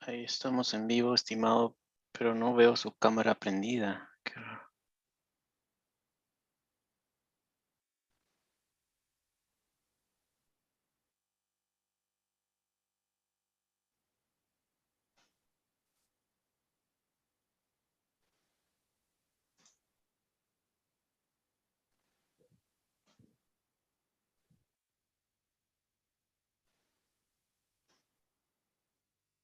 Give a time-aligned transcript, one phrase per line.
[0.00, 1.74] Ahí estamos en vivo, estimado,
[2.12, 4.10] pero no veo su cámara prendida.
[4.22, 4.62] Qué raro.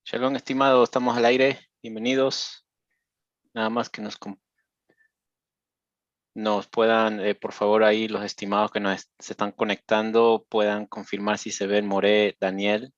[0.09, 1.59] Shalom, estimado, estamos al aire.
[1.83, 2.65] Bienvenidos.
[3.53, 4.17] Nada más que nos,
[6.33, 11.39] nos puedan, eh, por favor, ahí los estimados que nos se están conectando, puedan confirmar
[11.39, 12.95] si se ven More, Daniel.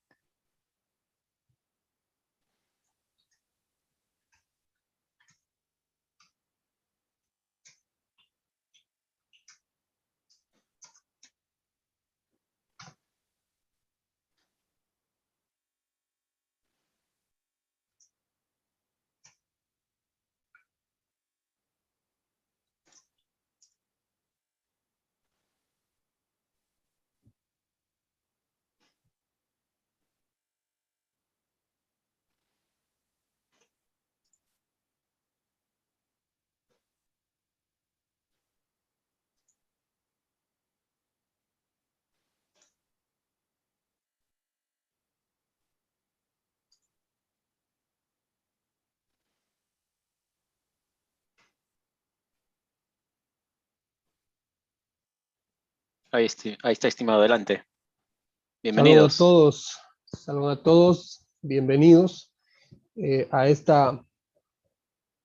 [56.10, 57.56] Ahí, está, estimado, adelante.
[57.56, 59.14] Saludos Bienvenidos.
[59.14, 62.32] a todos, saludos a todos, bienvenidos
[62.96, 64.02] eh, a esta,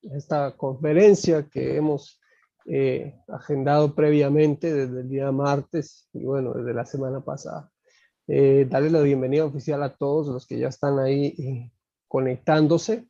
[0.01, 2.19] esta conferencia que hemos
[2.65, 7.71] eh, agendado previamente desde el día martes y bueno, desde la semana pasada.
[8.27, 11.71] Eh, darle la bienvenida oficial a todos los que ya están ahí eh,
[12.09, 13.07] conectándose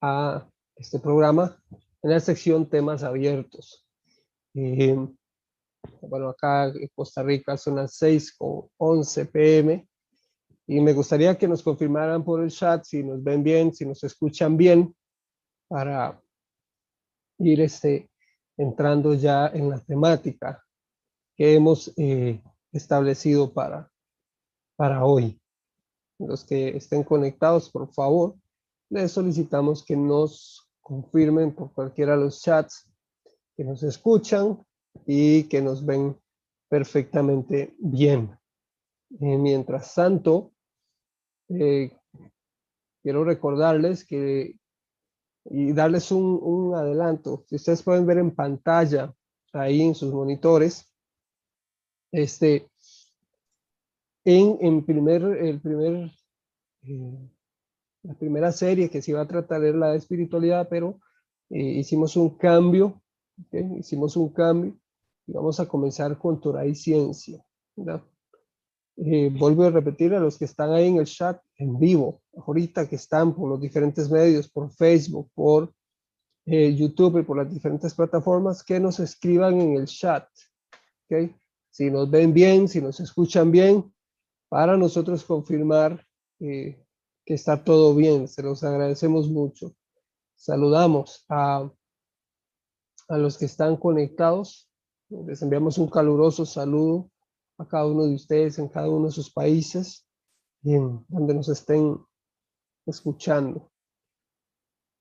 [0.00, 1.60] a este programa
[2.02, 3.84] en la sección temas abiertos.
[4.54, 4.96] Eh,
[6.02, 9.88] bueno, acá en Costa Rica son las 6 con 11 pm
[10.66, 14.02] y me gustaría que nos confirmaran por el chat si nos ven bien, si nos
[14.04, 14.94] escuchan bien
[15.68, 16.20] para
[17.38, 18.10] ir este,
[18.56, 20.64] entrando ya en la temática
[21.36, 22.42] que hemos eh,
[22.72, 23.90] establecido para,
[24.76, 25.40] para hoy.
[26.18, 28.36] Los que estén conectados, por favor,
[28.90, 32.90] les solicitamos que nos confirmen por cualquiera de los chats
[33.56, 34.62] que nos escuchan
[35.06, 36.16] y que nos ven
[36.68, 38.38] perfectamente bien.
[39.20, 40.52] Eh, mientras tanto,
[41.48, 41.90] eh,
[43.02, 44.56] quiero recordarles que
[45.46, 47.44] y darles un, adelanto.
[47.48, 49.12] Si ustedes pueden ver en pantalla,
[49.52, 50.86] ahí en sus monitores,
[52.12, 52.70] este,
[54.24, 56.12] en, en primer, el primer,
[56.82, 57.30] eh,
[58.02, 61.00] la primera serie que se iba a tratar era la espiritualidad, pero
[61.48, 63.02] hicimos un cambio,
[63.50, 64.79] hicimos un cambio
[65.30, 67.40] y vamos a comenzar con Torah y ciencia.
[68.96, 72.88] Eh, vuelvo a repetir a los que están ahí en el chat en vivo, ahorita
[72.88, 75.72] que están por los diferentes medios, por Facebook, por
[76.46, 80.26] eh, YouTube y por las diferentes plataformas, que nos escriban en el chat.
[81.08, 81.30] ¿ok?
[81.70, 83.94] Si nos ven bien, si nos escuchan bien,
[84.48, 86.04] para nosotros confirmar
[86.40, 86.84] eh,
[87.24, 88.26] que está todo bien.
[88.26, 89.76] Se los agradecemos mucho.
[90.34, 91.70] Saludamos a,
[93.08, 94.69] a los que están conectados.
[95.10, 97.10] Les enviamos un caluroso saludo
[97.58, 100.06] a cada uno de ustedes en cada uno de sus países
[100.62, 101.98] y en donde nos estén
[102.86, 103.72] escuchando.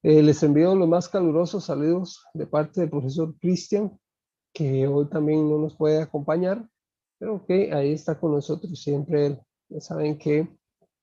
[0.01, 3.99] Eh, les envío los más calurosos saludos de parte del profesor Cristian,
[4.51, 6.67] que hoy también no nos puede acompañar,
[7.19, 9.39] pero que ahí está con nosotros siempre él.
[9.79, 10.39] Saben que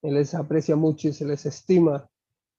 [0.02, 2.08] él les aprecia mucho y se les estima,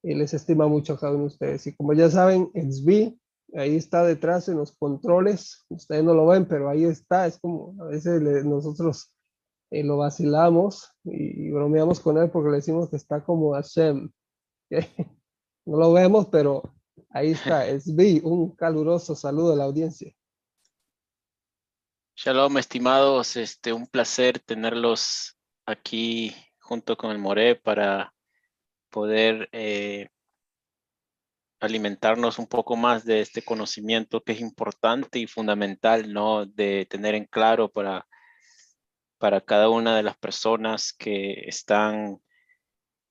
[0.02, 1.68] y les estima mucho a cada uno de ustedes.
[1.68, 3.18] Y como ya saben, XB
[3.56, 7.76] ahí está detrás en los controles, ustedes no lo ven, pero ahí está, es como
[7.82, 9.14] a veces le- nosotros
[9.72, 14.12] eh, lo vacilamos y, y bromeamos con él porque le decimos que está como Hashem.
[15.66, 16.64] No lo vemos, pero
[17.10, 20.14] ahí está, SB, un caluroso saludo a la audiencia.
[22.16, 23.36] Shalom, estimados.
[23.36, 28.14] Este, un placer tenerlos aquí junto con el More para
[28.90, 30.08] poder eh,
[31.60, 36.46] alimentarnos un poco más de este conocimiento que es importante y fundamental, ¿no?
[36.46, 38.08] De tener en claro para,
[39.18, 42.20] para cada una de las personas que están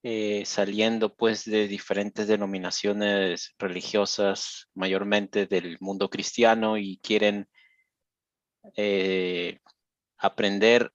[0.03, 7.49] eh, saliendo pues de diferentes denominaciones religiosas, mayormente del mundo cristiano y quieren
[8.75, 9.59] eh,
[10.17, 10.93] aprender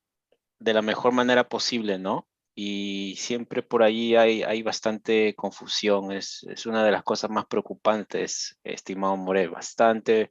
[0.58, 2.28] de la mejor manera posible, ¿no?
[2.54, 6.12] Y siempre por ahí hay, hay bastante confusión.
[6.12, 10.30] Es, es, una de las cosas más preocupantes, estimado More, bastante,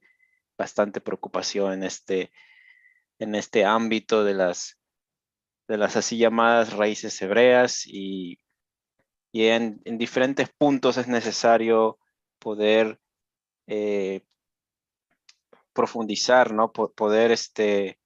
[0.57, 2.31] bastante preocupación en este,
[3.19, 4.79] en este ámbito de las,
[5.67, 8.39] de las así llamadas raíces hebreas y,
[9.31, 11.97] y en, en diferentes puntos es necesario
[12.39, 12.99] poder
[13.67, 14.21] eh,
[15.73, 16.71] profundizar, ¿no?
[16.71, 17.99] Poder, este,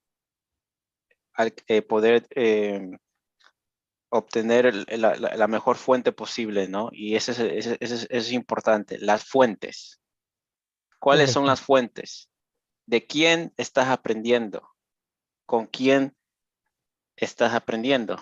[1.67, 2.97] eh, poder eh,
[4.09, 6.89] obtener la, mejor fuente posible, ¿no?
[6.91, 7.77] Y eso es,
[8.09, 10.01] es, importante, las fuentes.
[10.99, 12.29] ¿Cuáles son las fuentes?
[12.85, 14.69] ¿De quién estás aprendiendo?
[15.45, 16.15] ¿Con quién
[17.15, 18.21] estás aprendiendo?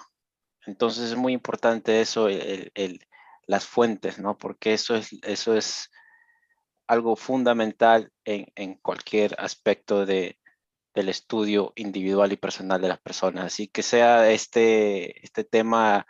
[0.65, 3.05] Entonces es muy importante eso, el,
[3.45, 4.37] las fuentes, ¿no?
[4.37, 5.91] Porque eso es, eso es
[6.87, 10.39] algo fundamental en, en cualquier aspecto de,
[10.93, 13.45] del estudio individual y personal de las personas.
[13.45, 16.05] Así que sea este, este tema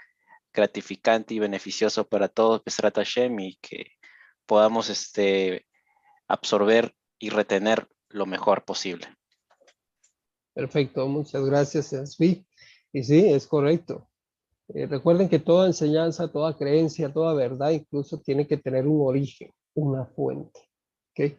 [0.54, 3.88] gratificante y beneficioso para todos, Pesrat Hashem, y que
[4.46, 5.66] podamos este,
[6.28, 9.08] absorber y retener lo mejor posible.
[10.54, 12.46] Perfecto, muchas gracias, Esvi.
[12.92, 14.08] Y sí, es correcto.
[14.70, 19.52] Eh, recuerden que toda enseñanza, toda creencia, toda verdad incluso tiene que tener un origen,
[19.74, 20.60] una fuente.
[21.12, 21.38] ¿okay?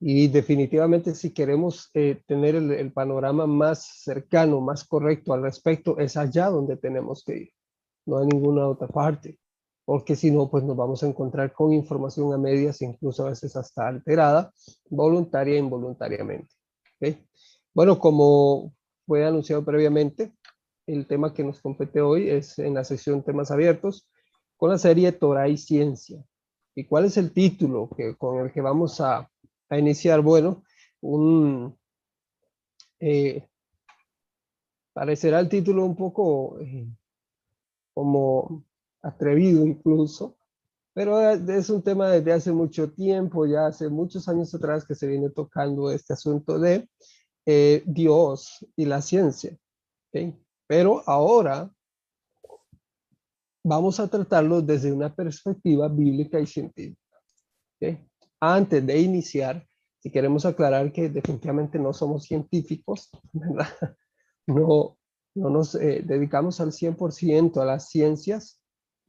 [0.00, 6.16] Y definitivamente si queremos eh, tener el, panorama más cercano, más correcto al respecto, es
[6.16, 7.50] allá donde tenemos que ir,
[8.06, 9.38] no hay ninguna otra parte,
[9.84, 13.56] porque si no, pues nos vamos a encontrar con información a medias, incluso a veces
[13.56, 14.52] hasta alterada,
[14.88, 16.54] voluntaria e involuntariamente.
[17.74, 18.74] Bueno, como
[19.06, 20.32] fue anunciado previamente,
[20.86, 24.08] el tema que nos compete hoy es en la sección temas abiertos,
[24.56, 26.22] con la serie Torah y Ciencia.
[26.74, 29.28] ¿Y cuál es el título que, con el que vamos a
[29.68, 30.64] a iniciar, bueno,
[31.00, 31.76] un,
[33.00, 33.48] eh,
[34.92, 36.88] parecerá el título un poco eh,
[37.94, 38.64] como
[39.02, 40.36] atrevido incluso,
[40.92, 45.06] pero es un tema desde hace mucho tiempo, ya hace muchos años atrás que se
[45.06, 46.88] viene tocando este asunto de
[47.46, 49.56] eh, Dios y la ciencia.
[50.66, 51.70] Pero ahora
[53.64, 56.98] vamos a tratarlo desde una perspectiva bíblica y científica.
[58.40, 59.66] Antes de iniciar,
[60.00, 63.68] si queremos aclarar que definitivamente no somos científicos, ¿verdad?
[64.46, 64.96] No,
[65.34, 68.60] no nos eh, dedicamos al 100% a las ciencias,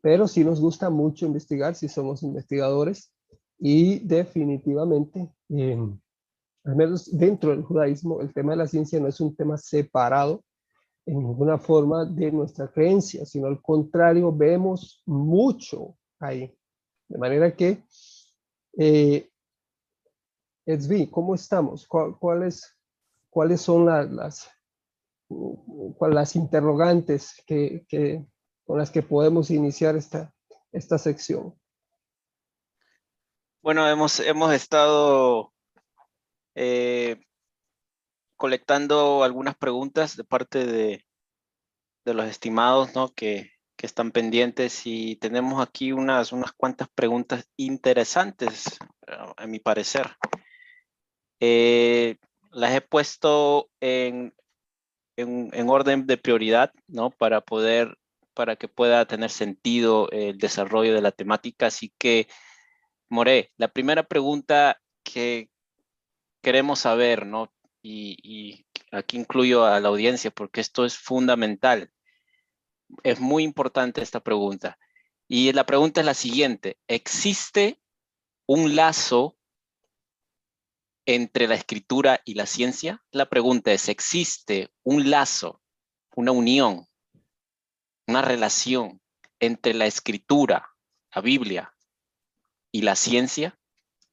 [0.02, 3.14] pero sí nos gusta mucho investigar, si somos investigadores,
[3.60, 6.00] y definitivamente, em,
[6.64, 10.44] al menos dentro del judaísmo, el tema de la ciencia no es un tema separado
[11.06, 16.56] en ninguna forma de nuestra creencia, sino al contrario, vemos mucho ahí.
[17.08, 17.84] De manera que
[18.78, 19.30] eh,
[21.10, 21.88] ¿cómo estamos?
[21.88, 22.78] ¿Cuáles,
[23.30, 24.50] cuáles son las,
[26.14, 28.26] las interrogantes que,
[28.66, 30.34] con las que podemos iniciar esta,
[30.72, 31.60] esta sección?
[33.62, 35.54] Bueno, hemos, hemos estado
[36.56, 37.22] eh,
[38.38, 41.06] colectando algunas preguntas de parte de,
[42.06, 43.14] de los estimados ¿no?
[43.14, 50.18] que, que están pendientes y tenemos aquí unas, unas cuantas preguntas interesantes, a mi parecer.
[51.40, 52.18] Eh,
[52.52, 54.36] las he puesto en,
[55.16, 57.10] en, orden de prioridad, ¿no?
[57.10, 57.98] Para poder,
[58.34, 61.68] para que pueda tener sentido el desarrollo de la temática.
[61.68, 62.28] Así que,
[63.08, 65.50] More, la primera pregunta que
[66.42, 67.50] queremos saber, ¿no?
[67.82, 71.94] Y, y aquí incluyo a la audiencia porque esto es fundamental
[73.04, 74.78] es muy importante esta pregunta.
[75.28, 76.78] Y la pregunta es la siguiente.
[76.88, 77.80] ¿Existe
[78.48, 79.38] un lazo
[81.06, 83.04] entre la escritura y la ciencia?
[83.12, 85.62] La pregunta es, ¿existe un lazo,
[86.16, 86.88] una unión,
[88.08, 89.00] una relación
[89.40, 90.70] entre la escritura,
[91.14, 91.74] la Biblia
[92.72, 93.60] y la ciencia?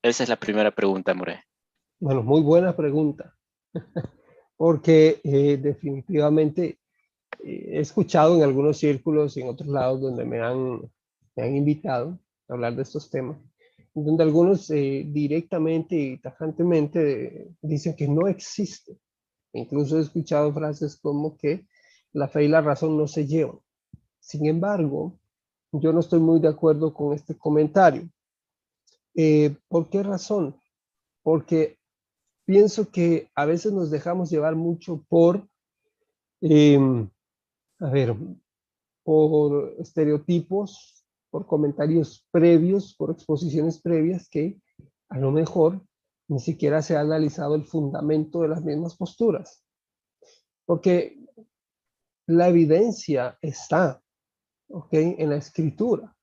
[0.02, 1.44] Esa es la primera pregunta, More.
[1.98, 3.34] Bueno, muy buena pregunta.
[4.56, 6.78] Porque eh, definitivamente
[7.44, 10.80] he escuchado en algunos círculos y en otros lados donde me han,
[11.36, 13.36] me han invitado a hablar de estos temas,
[13.94, 18.98] donde algunos eh, directamente y tajantemente dicen que no existe.
[19.52, 21.66] Incluso he escuchado frases como que
[22.12, 23.58] la fe y la razón no se llevan.
[24.20, 25.18] Sin embargo,
[25.72, 28.08] yo no estoy muy de acuerdo con este comentario.
[29.14, 30.56] Eh, ¿Por qué razón?
[31.22, 31.78] Porque
[32.44, 35.46] pienso que a veces nos dejamos llevar mucho por
[36.40, 37.08] em,
[37.80, 38.14] a ver,
[39.04, 44.60] por estereotipos, por comentarios previos, por exposiciones previas que
[45.08, 45.80] a lo mejor
[46.28, 49.62] ni siquiera se ha analizado el fundamento de las mismas posturas.
[50.64, 51.20] Porque
[52.26, 54.02] la evidencia está,
[54.68, 54.92] ¿ok?
[54.92, 56.16] En la escritura.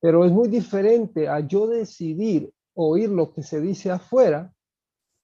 [0.00, 4.54] Pero es muy diferente a yo decidir oír lo que se dice afuera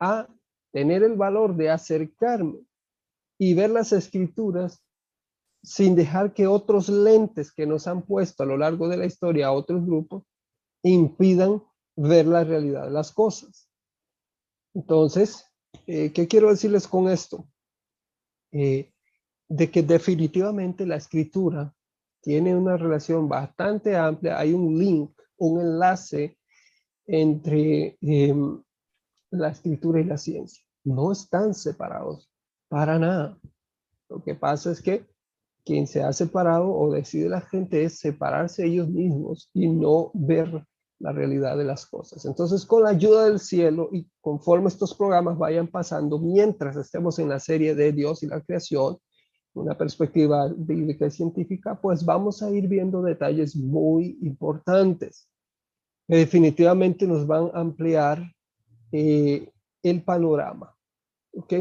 [0.00, 0.26] a
[0.72, 2.64] tener el valor de acercarme
[3.40, 4.84] y ver las escrituras
[5.62, 9.46] sin dejar que otros lentes que nos han puesto a lo largo de la historia
[9.46, 10.24] a otros grupos
[10.82, 11.62] impidan
[11.96, 13.70] ver la realidad de las cosas.
[14.74, 15.46] Entonces,
[15.86, 17.48] eh, ¿qué quiero decirles con esto?
[18.52, 18.92] Eh,
[19.48, 21.74] de que definitivamente la escritura
[22.20, 26.38] tiene una relación bastante amplia, hay un link, un enlace
[27.06, 28.62] entre em,
[29.30, 30.62] la escritura y la ciencia.
[30.84, 32.29] No están separados
[32.70, 33.36] para nada.
[34.08, 35.04] Lo que pasa es que
[35.64, 40.64] quien se ha separado o decide la gente es separarse ellos mismos y no ver
[41.00, 42.24] la realidad de las cosas.
[42.24, 47.28] Entonces, con la ayuda del cielo y conforme estos programas vayan pasando, mientras estemos en
[47.28, 48.98] la serie de Dios y la creación,
[49.52, 55.28] una perspectiva bíblica y científica, pues vamos a ir viendo detalles muy importantes
[56.06, 58.22] que definitivamente nos van a ampliar
[58.92, 59.50] eh,
[59.82, 60.74] el panorama,
[61.32, 61.54] ¿ok?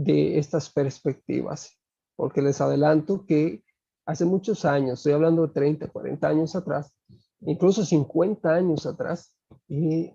[0.00, 1.76] De estas perspectivas.
[2.14, 3.64] Porque les adelanto que
[4.06, 6.94] hace muchos años, estoy hablando de 30, 40 años atrás,
[7.40, 9.36] incluso 50 años atrás,
[9.66, 10.12] y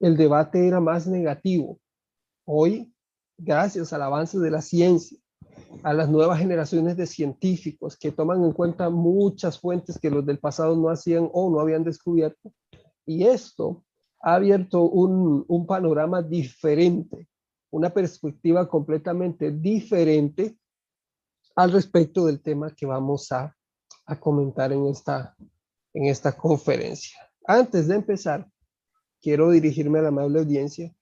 [0.00, 1.78] el debate era más negativo.
[2.44, 2.92] Hoy,
[3.38, 5.18] gracias al avance de la ciencia,
[5.82, 10.38] a las nuevas generaciones de científicos que toman en cuenta muchas fuentes que los del
[10.38, 12.52] pasado no hacían o no habían descubierto.
[13.06, 13.82] Y esto
[14.20, 17.28] ha abierto un panorama diferente,
[17.70, 20.56] una perspectiva completamente diferente
[21.56, 23.56] al respecto del tema que vamos a,
[24.06, 25.36] a comentar en esta,
[25.94, 27.18] en esta conferencia.
[27.44, 28.48] Antes de empezar,
[29.20, 30.94] quiero dirigirme a la amable audiencia,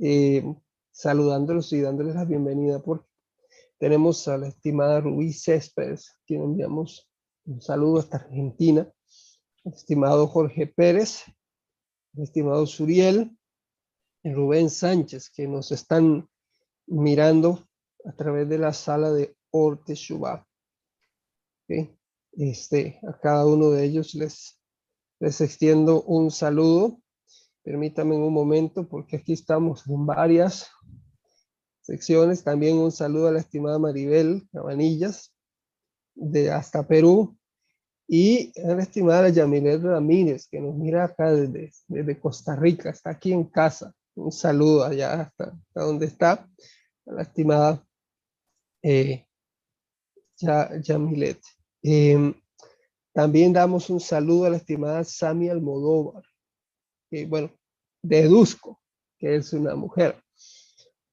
[0.00, 0.44] eh,
[0.90, 3.06] saludándolos y dándoles la bienvenida porque
[3.78, 7.08] tenemos a la estimada Rubí Céspedes, quien enviamos
[7.44, 8.90] un saludo hasta Argentina,
[9.64, 11.22] estimado Jorge Pérez,
[12.16, 13.37] estimado Suriel,
[14.24, 16.28] Rubén Sánchez, que nos están
[16.86, 17.68] mirando
[18.04, 20.46] a través de la sala de Orte Shubá.
[22.32, 24.60] Este, a cada uno de ellos les,
[25.20, 27.00] les extiendo un saludo.
[27.62, 30.70] Permítanme un momento porque aquí estamos en varias
[31.82, 32.42] secciones.
[32.42, 35.34] También un saludo a la estimada Maribel Cabanillas
[36.14, 37.36] de hasta Perú
[38.06, 43.10] y a la estimada Yamilet Ramírez que nos mira acá desde, desde Costa Rica, está
[43.10, 43.94] aquí en casa.
[44.18, 46.48] Un saludo allá hasta, donde está,
[47.06, 47.86] a la estimada
[48.82, 49.26] eh,
[50.40, 51.40] Yamilet.
[51.82, 52.34] Em,
[53.12, 56.24] también damos un saludo a la estimada Sami Almodóvar,
[57.10, 57.52] que bueno,
[58.02, 58.80] deduzco
[59.18, 60.20] que es una mujer.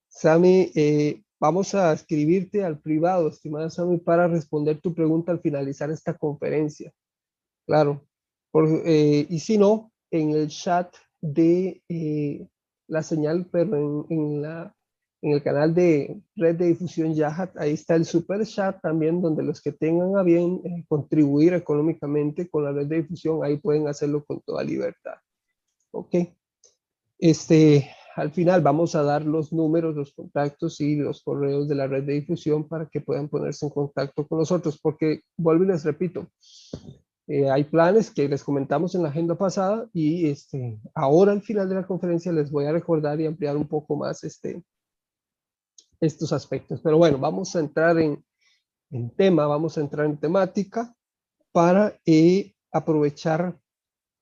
[0.07, 5.91] Sami, eh, vamos a escribirte al privado, estimada Sami, para responder tu pregunta al finalizar
[5.91, 6.91] esta conferencia.
[7.67, 8.07] Claro,
[8.85, 12.47] eh, y si no, en el chat de eh,
[12.87, 14.75] la señal, pero en la
[15.25, 19.41] en el canal de Red de Difusión Yahat, ahí está el super chat también, donde
[19.41, 23.87] los que tengan a bien eh, contribuir económicamente con la red de difusión, ahí pueden
[23.87, 25.15] hacerlo con toda libertad.
[25.89, 26.15] Ok.
[27.17, 31.87] Este, al final vamos a dar los números, los contactos y los correos de la
[31.87, 35.83] red de difusión para que puedan ponerse en contacto con nosotros, porque vuelvo y les
[35.83, 36.27] repito,
[37.27, 41.67] eh, hay planes que les comentamos en la agenda pasada y este, ahora al final
[41.67, 44.63] de la conferencia les voy a recordar y ampliar un poco más este,
[45.99, 46.81] estos aspectos.
[46.81, 48.23] Pero bueno, vamos a entrar en,
[48.91, 50.95] en tema, vamos a entrar en temática
[51.51, 53.57] para eh, aprovechar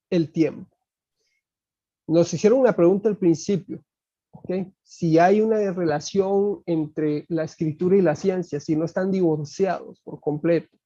[0.09, 0.77] el tiempo.
[2.07, 3.83] Nos hicieron una pregunta al principio,
[4.31, 4.71] ¿okay?
[4.83, 10.19] si hay una relación entre la escritura y la ciencia, si no están divorciados por
[10.21, 10.77] completo,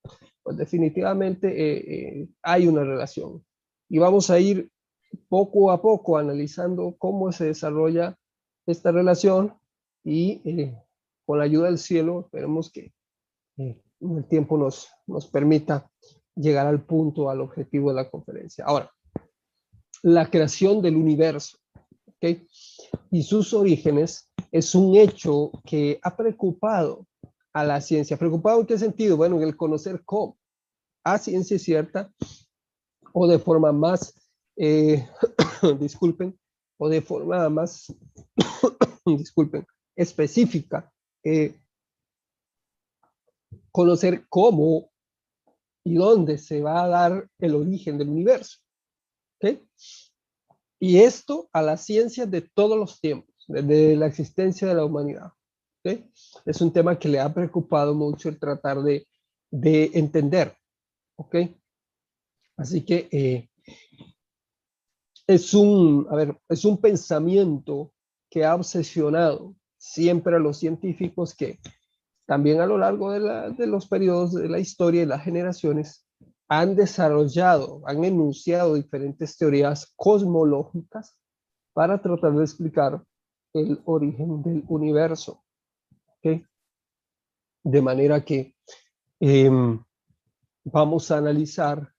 [0.48, 3.46] pues definitivamente eh, eh, hay una relación.
[3.90, 4.72] Y vamos a ir
[5.28, 8.18] poco a poco analizando cómo se desarrolla
[8.66, 9.58] esta relación
[10.06, 10.82] y eh,
[11.26, 12.94] con la ayuda del cielo esperemos que
[13.58, 15.92] eh, el tiempo nos, nos permita
[16.34, 18.64] llegar al punto, al objetivo de la conferencia.
[18.64, 18.90] Ahora,
[20.02, 21.58] la creación del universo
[22.06, 22.48] ¿okay?
[23.12, 27.06] y sus orígenes es un hecho que ha preocupado
[27.60, 28.18] a la ciencia.
[28.18, 29.18] ¿Preocupado en qué sentido?
[29.18, 30.38] Bueno, en el conocer cómo,
[31.04, 32.14] a ciencia cierta,
[33.14, 34.14] o de forma más,
[34.56, 35.08] eh,
[35.80, 36.38] disculpen,
[36.78, 37.88] o de forma más,
[39.06, 41.60] disculpen, específica, eh,
[43.72, 44.92] conocer cómo
[45.84, 48.60] y dónde se va a dar el origen del universo.
[50.80, 55.32] Y esto a la ciencia de todos los tiempos, desde la existencia de la humanidad.
[56.46, 59.08] Es un tema que le ha preocupado mucho el tratar de
[59.52, 60.56] de entender.
[62.58, 63.50] Así que eh,
[65.26, 67.94] es un, a ver, es un pensamiento
[68.30, 71.60] que ha obsesionado siempre a los científicos que
[72.26, 76.06] también a lo largo de, de los periodos de la historia y las generaciones
[76.50, 81.18] han desarrollado, han enunciado diferentes teorías cosmológicas
[81.74, 83.04] para tratar de explicar
[83.54, 85.44] el origen del universo.
[87.64, 88.56] De manera que
[89.20, 89.80] em,
[90.64, 91.94] vamos a analizar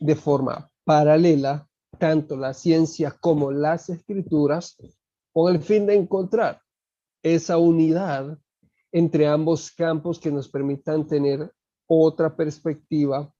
[0.00, 4.76] de forma paralela tanto la ciencia como las escrituras
[5.32, 6.60] con el fin de encontrar
[7.22, 8.38] esa unidad
[8.90, 11.50] entre ambos campos que nos permitan tener
[11.86, 13.32] otra perspectiva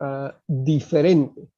[0.00, 1.48] uh, diferente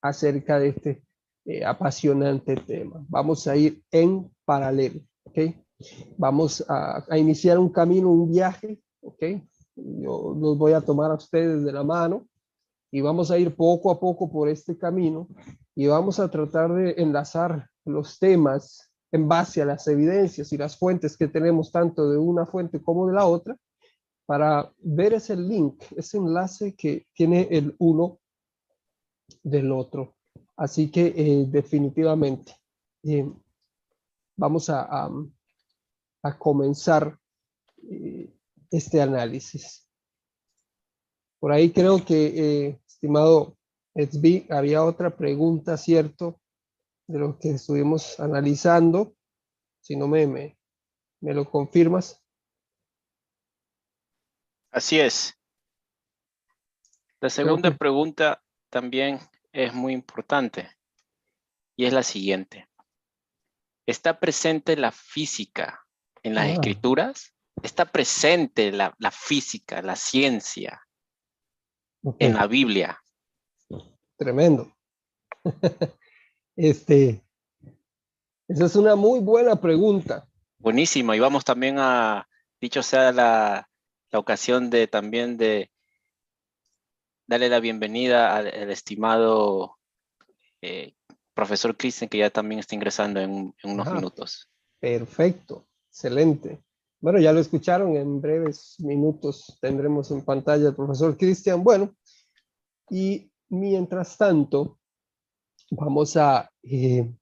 [0.00, 1.04] acerca de este
[1.44, 3.04] eh, apasionante tema.
[3.08, 5.00] Vamos a ir en paralelo.
[6.16, 8.80] Vamos a, iniciar un camino, un viaje.
[9.00, 9.42] ¿okay?
[9.76, 12.26] Yo los voy a tomar a ustedes de la mano
[12.90, 15.26] y vamos a ir poco a poco por este camino
[15.74, 20.76] y vamos a tratar de enlazar los temas en base a las evidencias y las
[20.76, 23.56] fuentes que tenemos tanto de una fuente como de la otra
[24.26, 28.18] para ver ese link, ese enlace que tiene el uno
[29.42, 30.14] del otro.
[30.56, 32.56] Así que eh, definitivamente
[33.02, 33.30] eh,
[34.36, 35.10] vamos a,
[36.38, 37.18] comenzar
[37.90, 38.32] eh,
[38.70, 39.88] este análisis.
[41.40, 43.56] Por ahí creo que, estimado
[43.94, 46.40] Edsby, había otra pregunta, ¿cierto?
[47.08, 49.16] De lo que estuvimos analizando.
[49.80, 50.58] Si no me, me,
[51.20, 52.22] me lo confirmas.
[54.70, 55.38] Así es.
[57.20, 59.20] La segunda pregunta también
[59.52, 60.70] es muy importante
[61.76, 62.68] y es la siguiente.
[63.86, 65.86] ¿Está presente la física
[66.22, 66.52] en las ah.
[66.52, 67.32] escrituras?
[67.62, 70.82] ¿Está presente la, física, la ciencia
[72.18, 73.02] en la Biblia?
[74.16, 74.74] Tremendo.
[76.56, 77.22] este,
[78.48, 80.26] esa es una muy buena pregunta.
[80.58, 81.16] Buenísima.
[81.16, 82.28] Y vamos también a,
[82.60, 83.68] dicho sea la,
[84.10, 85.72] la ocasión de también de
[87.26, 89.78] darle la bienvenida al, estimado
[90.60, 90.94] eh,
[91.34, 94.50] profesor Christian, que ya también está ingresando en, unos minutos.
[94.78, 96.64] Perfecto, excelente.
[97.00, 101.62] Bueno, ya lo escucharon, en breves minutos tendremos en pantalla al profesor Cristian.
[101.62, 101.94] Bueno,
[102.88, 104.78] y mientras tanto,
[105.70, 107.12] vamos a eh,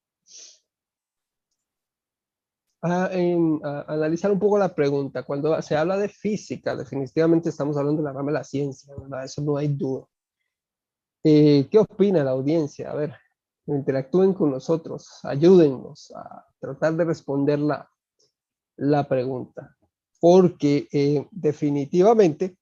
[2.83, 5.25] a, analizar un poco la pregunta.
[5.25, 9.25] Cuando se habla de física, definitivamente estamos hablando de la rama de la ciencia, ¿verdad?
[9.25, 10.07] Eso no hay duda.
[11.25, 12.91] Eh, ¿Qué opina la audiencia?
[12.91, 13.15] A ver,
[13.67, 17.59] interactúen con nosotros, ayúdennos a tratar de responder
[18.81, 19.77] la, pregunta.
[20.21, 22.57] Porque eh, definitivamente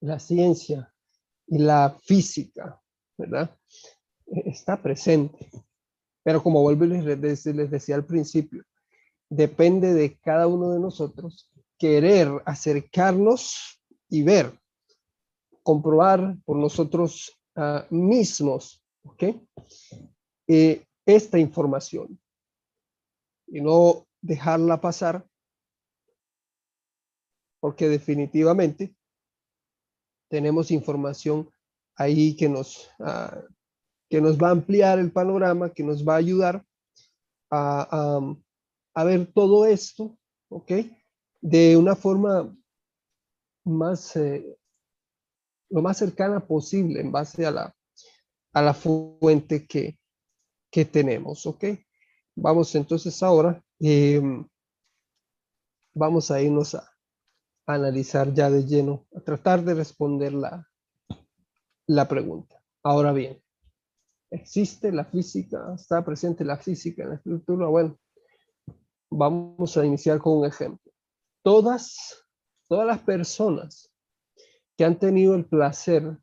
[0.00, 0.92] la ciencia
[1.46, 2.80] y la física,
[3.16, 3.56] ¿verdad?
[4.26, 5.48] Está presente.
[6.22, 8.64] Pero como vuelvo les decía al principio,
[9.28, 14.52] depende de cada uno de nosotros querer acercarnos y ver,
[15.62, 19.24] comprobar por nosotros ah, mismos, ¿ok?
[20.46, 22.18] Eh, esta información
[23.46, 25.26] y no dejarla pasar
[27.60, 28.94] porque definitivamente
[30.28, 31.50] tenemos información
[31.96, 33.42] ahí que nos, ah,
[34.08, 36.64] que nos va a ampliar el panorama, que nos va a ayudar
[37.50, 38.20] a,
[38.94, 40.72] a ver todo esto, ¿ok?
[41.40, 42.54] De una forma
[43.64, 44.58] más, eh,
[45.70, 47.76] lo más cercana posible en base a la,
[48.52, 49.98] a la fuente que,
[50.70, 51.64] que tenemos, ¿ok?
[52.36, 54.46] Vamos entonces ahora, em,
[55.94, 56.90] vamos a irnos a,
[57.66, 60.68] analizar ya de lleno, a tratar de responder la,
[61.86, 62.62] la pregunta.
[62.82, 63.42] Ahora bien,
[64.30, 65.72] ¿existe la física?
[65.74, 67.66] ¿Está presente la física en la estructura?
[67.68, 67.98] Bueno,
[69.16, 70.92] Vamos a iniciar con un ejemplo.
[71.44, 72.26] Todas,
[72.68, 73.88] todas las personas
[74.76, 76.18] que han tenido el placer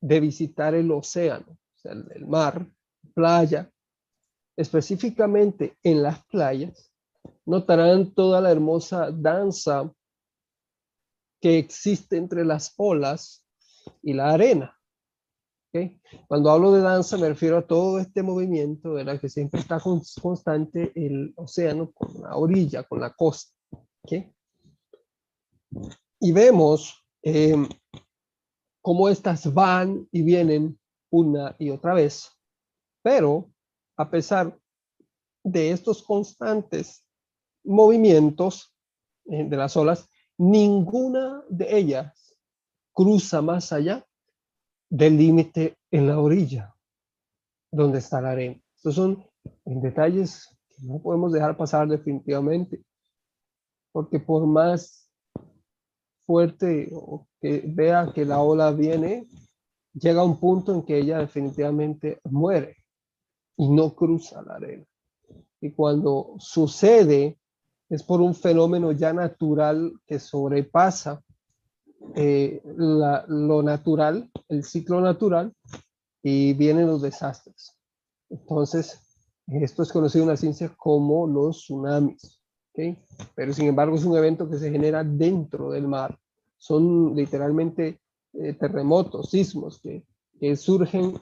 [0.00, 2.66] de visitar el océano, el mar,
[3.12, 3.70] playa,
[4.56, 6.89] específicamente en las playas,
[7.46, 9.92] notarán toda la hermosa danza
[11.40, 13.44] que existe entre las olas
[14.02, 14.76] y la arena.
[16.26, 20.92] Cuando hablo de danza me refiero a todo este movimiento, la que siempre está constante
[20.94, 23.54] el océano con la orilla, con la costa.
[26.18, 27.54] Y vemos eh,
[28.82, 30.78] cómo estas van y vienen
[31.10, 32.30] una y otra vez,
[33.02, 33.50] pero
[33.96, 34.58] a pesar
[35.44, 37.04] de estos constantes
[37.64, 38.74] movimientos
[39.26, 42.36] eh, de las olas, ninguna de ellas
[42.92, 44.06] cruza más allá
[44.88, 46.74] del límite en la orilla
[47.70, 48.60] donde está la arena.
[48.76, 49.24] Estos son
[49.64, 52.82] detalles que no podemos dejar pasar definitivamente,
[53.92, 55.08] porque por más
[56.26, 56.90] fuerte
[57.40, 59.26] que vea que la ola viene,
[59.94, 62.76] llega un punto en que ella definitivamente muere
[63.56, 64.84] y no cruza la arena.
[65.60, 67.39] Y cuando sucede,
[67.90, 71.22] es por un fenómeno ya natural que sobrepasa
[72.14, 75.52] eh, lo natural, el ciclo natural,
[76.22, 77.76] y vienen los desastres.
[78.30, 79.00] Entonces,
[79.48, 82.40] esto es conocido en la ciencia como los tsunamis.
[82.70, 82.96] ¿okay?
[83.34, 86.16] Pero sin embargo es un evento que se genera dentro del mar.
[86.56, 88.00] Son literalmente
[88.34, 90.04] eh, terremotos, sismos que,
[90.38, 91.18] que surgen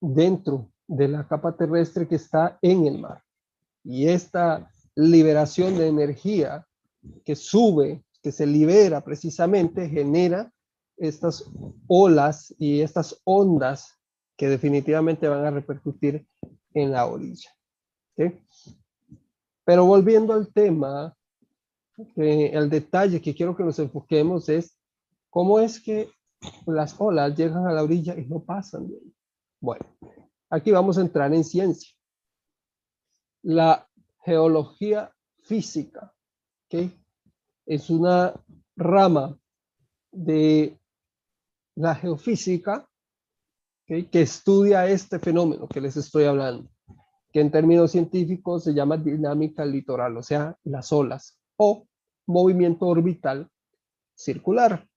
[0.00, 3.22] dentro de la capa terrestre que está en el mar.
[3.82, 6.66] Y esta liberación de energía
[7.24, 10.52] que sube, que se libera precisamente, genera
[10.96, 11.50] estas
[11.86, 13.98] olas y estas ondas
[14.36, 16.26] que definitivamente van a repercutir
[16.72, 17.50] en la orilla.
[19.64, 21.16] Pero volviendo al tema,
[22.16, 24.78] el detalle que quiero que nos enfoquemos es
[25.30, 26.10] cómo es que
[26.66, 28.88] las olas llegan a la orilla y no pasan.
[29.60, 29.86] Bueno,
[30.50, 31.90] aquí vamos a entrar en ciencia.
[33.42, 33.88] La
[34.24, 36.14] geología física,
[37.66, 38.34] es una
[38.76, 39.38] rama
[40.10, 40.78] de
[41.76, 42.88] la geofísica
[43.86, 46.70] que estudia este fenómeno que les estoy hablando,
[47.32, 51.86] que en términos científicos se llama dinámica litoral, o sea, las olas, o
[52.26, 53.50] movimiento orbital
[54.14, 54.88] circular.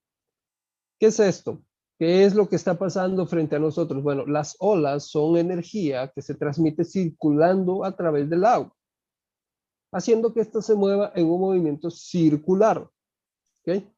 [0.99, 1.61] ¿Qué es esto?
[1.99, 4.01] ¿Qué es lo que está pasando frente a nosotros?
[4.03, 8.76] Bueno, las olas son energía que se transmite circulando a través del agua,
[9.91, 12.87] haciendo que ésta se mueva en un movimiento circular.
[13.61, 13.89] ¿okay?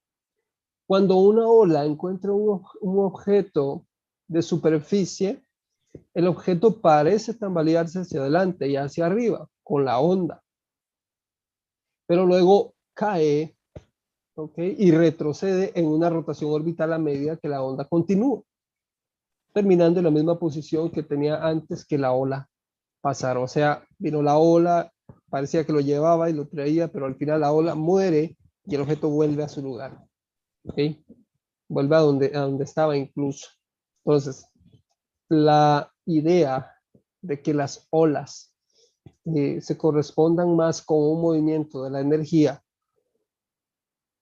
[0.87, 3.85] Cuando una ola encuentra un, objeto
[4.27, 5.43] de superficie,
[6.13, 10.43] el objeto parece tambalearse hacia adelante y hacia arriba con la onda.
[12.07, 13.55] Pero luego cae
[14.57, 18.41] y retrocede en una rotación orbital a medida que la onda continúa,
[19.53, 22.49] terminando en la misma posición que tenía antes que la ola
[23.01, 23.41] pasara.
[23.41, 24.91] O sea, vino la ola,
[25.29, 28.81] parecía que lo llevaba y lo traía, pero al final la ola muere y el
[28.81, 30.03] objeto vuelve a su lugar.
[30.63, 31.03] ¿okay?
[31.67, 33.49] Vuelve a donde, a donde estaba incluso.
[34.05, 34.47] Entonces,
[35.29, 36.73] la idea
[37.21, 38.53] de que las olas
[39.25, 42.63] eh, se correspondan más con un movimiento de la energía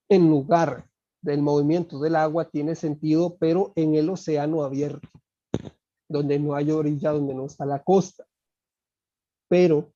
[0.10, 0.88] en lugar
[1.22, 5.10] del movimiento del agua tiene sentido, pero en el océano abierto,
[6.08, 8.26] donde no hay orilla, donde no está la costa.
[9.50, 9.92] Pero,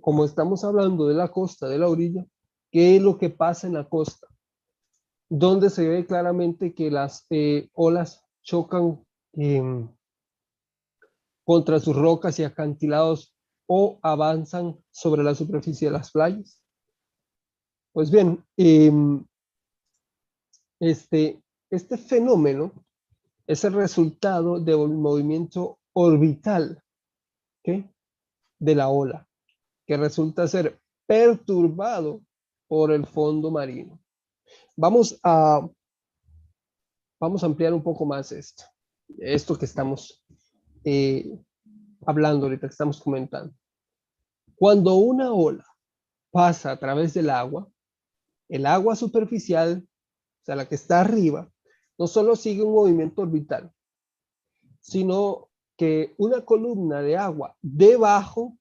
[0.00, 2.24] como estamos hablando de la costa, de la orilla,
[2.70, 4.30] ¿qué es lo que pasa en la costa?
[5.30, 9.02] donde se ve claramente que las eh, olas chocan
[9.34, 9.88] em,
[11.44, 13.32] contra sus rocas y acantilados
[13.66, 16.60] o avanzan sobre la superficie de las playas.
[17.92, 19.24] Pues bien, em,
[20.80, 22.72] este, este fenómeno
[23.46, 26.82] es el resultado de un movimiento orbital
[27.62, 29.28] de la ola,
[29.90, 32.22] que resulta ser perturbado
[32.68, 33.98] por el fondo marino.
[34.76, 35.68] Vamos a,
[37.18, 38.62] vamos a ampliar un poco más esto,
[39.18, 40.24] esto que estamos
[40.84, 41.36] eh,
[42.06, 43.52] hablando ahorita, que estamos comentando.
[44.54, 45.66] Cuando una ola
[46.30, 47.68] pasa a través del agua,
[48.48, 51.50] el agua superficial, o sea, la que está arriba,
[51.98, 53.72] no solo sigue un movimiento orbital,
[54.78, 58.56] sino que una columna de agua debajo,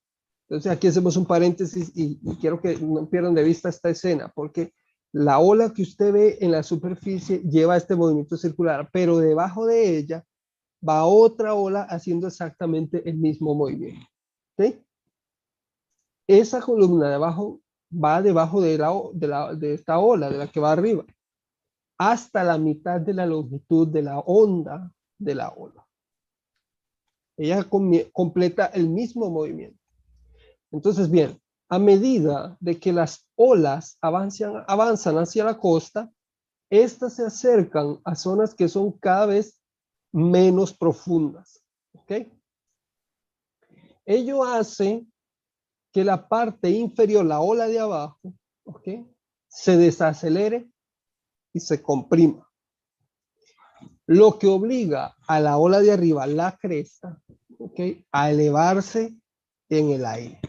[0.50, 4.74] entonces aquí hacemos un paréntesis y, quiero que no pierdan de vista esta escena, porque
[5.12, 9.98] la ola que usted ve en la superficie lleva este movimiento circular, pero debajo de
[9.98, 10.26] ella
[10.88, 14.08] va otra ola haciendo exactamente el mismo movimiento.
[16.28, 20.72] Esa columna de abajo va debajo de, la, de, esta ola, de la que va
[20.72, 21.06] arriba,
[22.00, 25.86] hasta la mitad de la longitud de la onda de la ola.
[27.38, 27.68] Ella
[28.12, 29.79] completa el mismo movimiento.
[30.72, 36.12] Entonces, bien, a medida de que las olas avanzan, avanzan hacia la costa,
[36.70, 39.60] estas se acercan a zonas que son cada vez
[40.12, 41.64] menos profundas.
[41.94, 42.28] ¿ok?
[44.06, 45.06] Ello hace
[45.92, 48.88] que la parte inferior, la ola de abajo, ¿ok?
[49.48, 50.70] se desacelere
[51.54, 52.48] y se comprima.
[54.06, 57.22] Lo que obliga a la ola de arriba, la cresta,
[57.58, 57.80] ¿ok?
[58.12, 59.16] a elevarse
[59.70, 60.40] en el aire.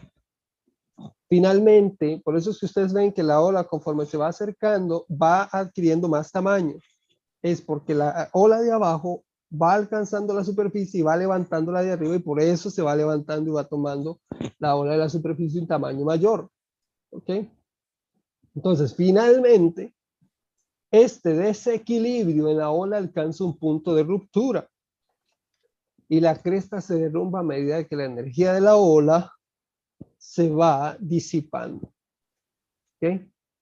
[1.31, 5.47] Finalmente, por eso es que ustedes ven que la ola conforme se va acercando va
[5.49, 6.75] adquiriendo más tamaño.
[7.41, 11.93] Es porque la ola de abajo va alcanzando la superficie y va levantando la de
[11.93, 14.19] arriba y por eso se va levantando y va tomando
[14.59, 16.49] la ola de la superficie un tamaño mayor.
[17.11, 17.29] ¿Ok?
[18.53, 19.95] Entonces, finalmente,
[20.91, 24.69] este desequilibrio en la ola alcanza un punto de ruptura
[26.09, 29.31] y la cresta se derrumba a medida que la energía de la ola
[30.21, 31.91] se va disipando.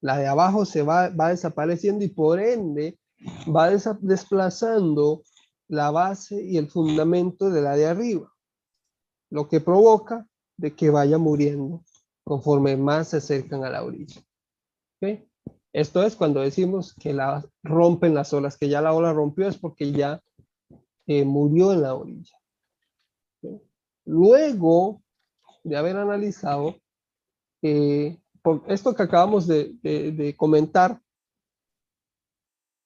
[0.02, 2.98] La de abajo se va, va desapareciendo y por ende
[3.48, 5.22] va desplazando
[5.68, 8.30] la base y el fundamento de la de arriba,
[9.30, 10.26] lo que provoca
[10.58, 11.82] de que vaya muriendo
[12.24, 14.20] conforme más se acercan a la orilla.
[15.72, 19.56] Esto es cuando decimos que la rompen las olas, que ya la ola rompió es
[19.56, 20.20] porque ya
[21.06, 22.36] eh, murió en la orilla.
[24.04, 25.02] Luego
[25.62, 26.76] de haber analizado
[27.62, 31.00] eh, por esto que acabamos de, comentar,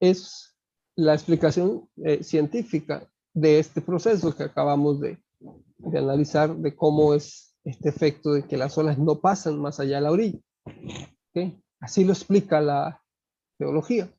[0.01, 0.57] es
[0.97, 5.19] la explicación eh, científica de este proceso que acabamos de,
[5.97, 10.03] analizar, de cómo es este efecto de que las olas no pasan más allá de
[10.03, 10.41] la orilla.
[11.81, 13.03] Así lo explica la
[13.59, 14.13] geología.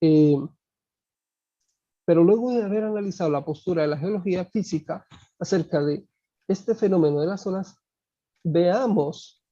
[0.00, 0.36] Eh,
[2.04, 5.06] pero luego de haber analizado la postura de la geología física
[5.38, 6.06] acerca de
[6.48, 7.76] este fenómeno de las olas,
[8.44, 9.42] veamos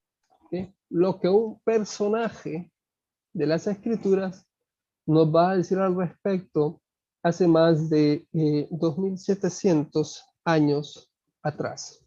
[0.89, 2.71] lo que un personaje
[3.33, 4.47] de las escrituras
[5.07, 6.81] nos va a decir al respecto
[7.23, 8.27] hace más de
[8.71, 11.11] 2700 eh, años
[11.43, 12.05] atrás.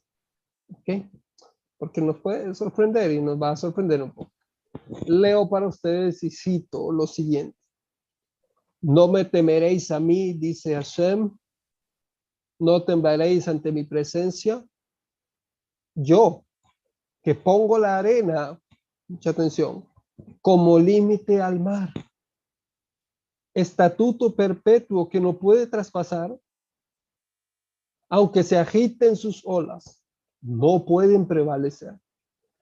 [1.77, 4.31] Porque nos puede sorprender y nos va a sorprender un poco.
[5.05, 7.57] Leo para ustedes y cito lo siguiente.
[8.81, 11.35] No me temeréis a mí, dice Hashem.
[12.59, 14.63] No temblaréis ante mi presencia.
[15.99, 16.45] Yo,
[17.23, 18.61] que pongo la arena,
[19.07, 19.83] mucha atención,
[20.41, 21.91] como límite al mar.
[23.55, 26.39] Estatuto perpetuo que no puede traspasar,
[28.09, 30.03] aunque se agiten sus olas,
[30.39, 31.99] no pueden prevalecer.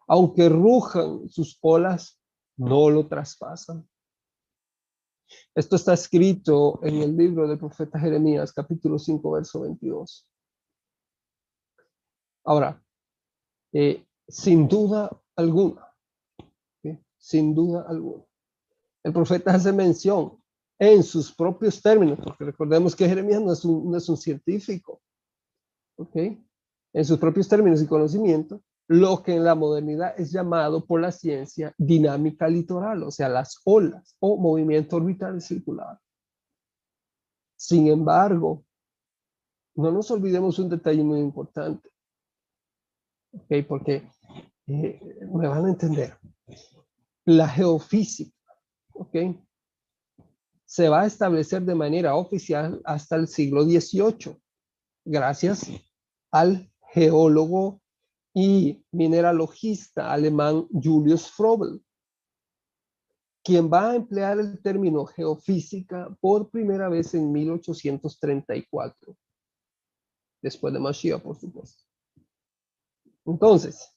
[0.08, 2.18] Aunque rujan sus olas,
[2.56, 3.86] no lo traspasan.
[5.54, 10.26] Esto está escrito en el libro del profeta Jeremías, capítulo 5, verso 22.
[12.46, 12.85] Ahora,
[13.78, 15.86] eh, sin duda alguna,
[17.18, 18.24] sin duda alguna,
[19.04, 20.42] el profeta hace mención
[20.80, 23.52] en sus propios términos, porque recordemos que Jeremías no
[23.98, 25.02] es un, científico,
[25.98, 26.16] ¿ok?
[26.94, 31.12] En sus propios términos y conocimiento, lo que en la modernidad es llamado por la
[31.12, 36.00] ciencia dinámica litoral, o sea, las olas o movimiento orbital circular.
[37.58, 38.64] Sin embargo,
[39.76, 41.90] no nos olvidemos un detalle muy importante,
[43.36, 43.66] ¿ok?
[43.68, 44.08] Porque
[44.68, 45.00] eh,
[45.34, 46.18] me van a entender.
[47.26, 48.36] La geofísica,
[48.94, 49.16] ¿ok?
[50.66, 54.38] Se va a establecer de manera oficial hasta el siglo XVIII,
[55.06, 55.70] gracias
[56.32, 57.82] al geólogo
[58.34, 61.82] y mineralogista alemán Julius Frobel,
[63.44, 69.16] quien va a emplear el término geofísica por primera vez en 1834,
[70.42, 71.85] después de Mashiach, por supuesto.
[73.26, 73.92] Entonces,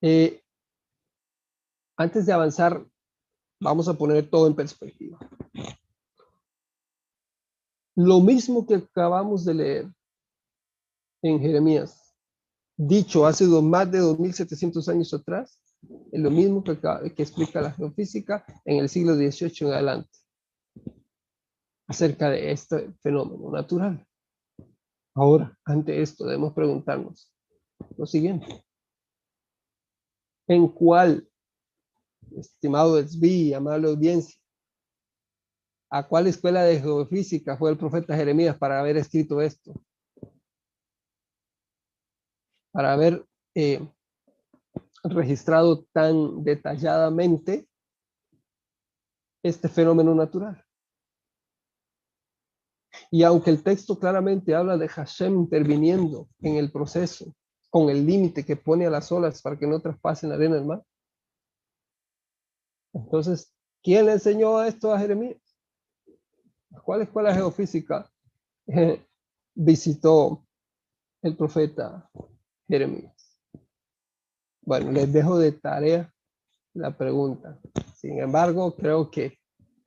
[0.00, 0.42] eh,
[1.96, 2.84] antes de avanzar,
[3.60, 5.18] vamos a poner todo en perspectiva.
[7.96, 9.94] Lo mismo que acabamos de leer
[11.22, 12.12] en Jeremías
[12.76, 15.60] dicho hace más de 2.700 años atrás,
[16.10, 16.76] es lo mismo que,
[17.14, 20.10] que explica la geofísica en el siglo XVIII en adelante,
[21.86, 24.04] acerca de este fenómeno natural.
[25.14, 27.33] Ahora, ante esto, debemos preguntarnos
[27.96, 28.64] lo siguiente.
[30.46, 31.28] ¿En cuál,
[32.36, 34.38] estimado Esbi, amable audiencia,
[35.90, 39.72] a cuál escuela de geofísica fue el profeta Jeremías para haber escrito esto?
[42.74, 43.88] para haber eh,
[45.04, 47.68] registrado tan detalladamente
[49.44, 50.60] este fenómeno natural.
[53.12, 57.32] Y aunque el texto claramente habla de Hashem interviniendo en el proceso,
[57.74, 60.64] con el límite que pone a las olas para que no traspasen la arena del
[60.64, 60.84] mar,
[62.92, 65.42] entonces, ¿quién le enseñó esto a Jeremías?
[66.84, 68.08] ¿Cuál escuela geofísica
[68.68, 69.04] eh,
[69.56, 70.46] visitó
[71.22, 72.08] el profeta
[72.68, 73.40] Jeremías.
[74.62, 76.14] Bueno, les dejo de tarea
[76.74, 77.58] la pregunta.
[77.96, 79.36] Sin embargo, creo que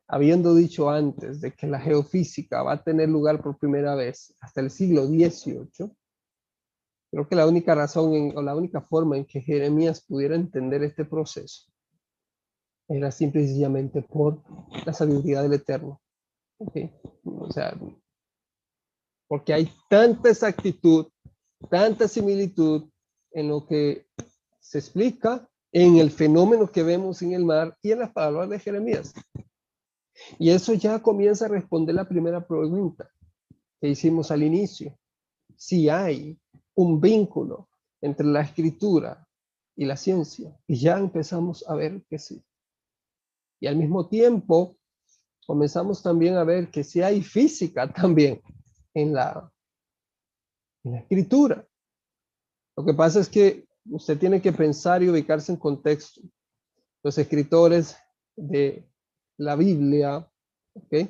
[0.10, 4.60] habiendo dicho antes de que la geofísica va a tener lugar por primera vez hasta
[4.60, 5.96] el siglo XVIII,
[7.12, 11.06] Creo que la única razón o la única forma en que Jeremías pudiera entender este
[11.06, 11.72] proceso
[12.88, 14.42] era simple y sencillamente por
[14.86, 16.02] la sabiduría del Eterno.
[16.58, 17.78] O sea,
[19.28, 21.08] porque hay tanta exactitud,
[21.70, 22.90] tanta similitud
[23.32, 24.08] en lo que
[24.60, 28.60] se explica en el fenómeno que vemos en el mar y en las palabras de
[28.60, 29.14] Jeremías.
[30.40, 33.10] Y eso ya comienza a responder la primera pregunta
[33.80, 34.98] que hicimos al inicio.
[35.56, 36.40] Si hay
[36.78, 37.70] un vínculo
[38.02, 39.28] entre la escritura
[39.76, 42.44] y la ciencia, y ya empezamos a ver que sí.
[43.60, 44.78] Y al mismo tiempo,
[45.46, 48.42] comenzamos también a ver que sí hay física también
[48.94, 49.52] en la,
[50.84, 51.68] en la escritura.
[52.76, 56.22] Lo que pasa es que usted tiene que pensar y ubicarse en contexto.
[57.04, 57.98] Los escritores
[58.36, 58.88] de
[59.38, 60.30] la Biblia,
[60.74, 61.10] ¿ok?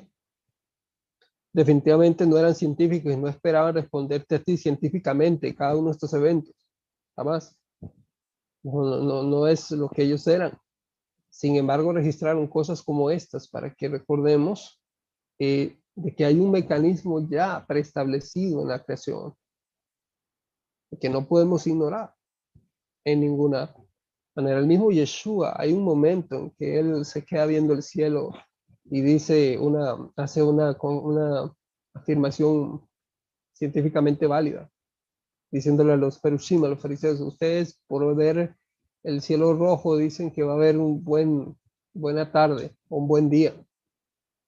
[1.52, 6.12] Definitivamente no eran científicos y no esperaban responderte a ti científicamente cada uno de estos
[6.12, 6.54] eventos.
[7.16, 7.56] Jamás.
[8.62, 10.58] No, no, no es lo que ellos eran.
[11.30, 14.82] Sin embargo, registraron cosas como estas para que recordemos
[15.38, 19.34] eh, de que hay un mecanismo ya preestablecido en la creación
[21.00, 22.14] que no podemos ignorar
[23.04, 23.74] en ninguna
[24.34, 24.58] manera.
[24.58, 28.32] El mismo Yeshua, hay un momento en que él se queda viendo el cielo
[28.90, 31.54] y dice una, hace una, una
[31.94, 32.82] afirmación
[33.52, 34.70] científicamente válida,
[35.50, 38.56] diciéndole a los perushim, a los fariseos, ustedes por ver
[39.02, 41.56] el cielo rojo dicen que va a haber un buen,
[41.94, 43.54] buena tarde, un buen día.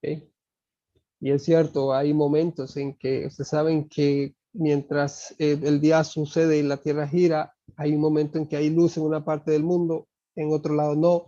[0.03, 6.59] Y es cierto, hay momentos en que ustedes saben que mientras eh, el día sucede
[6.59, 9.62] y la tierra gira, hay un momento en que hay luz en una parte del
[9.62, 11.26] mundo, en otro lado no.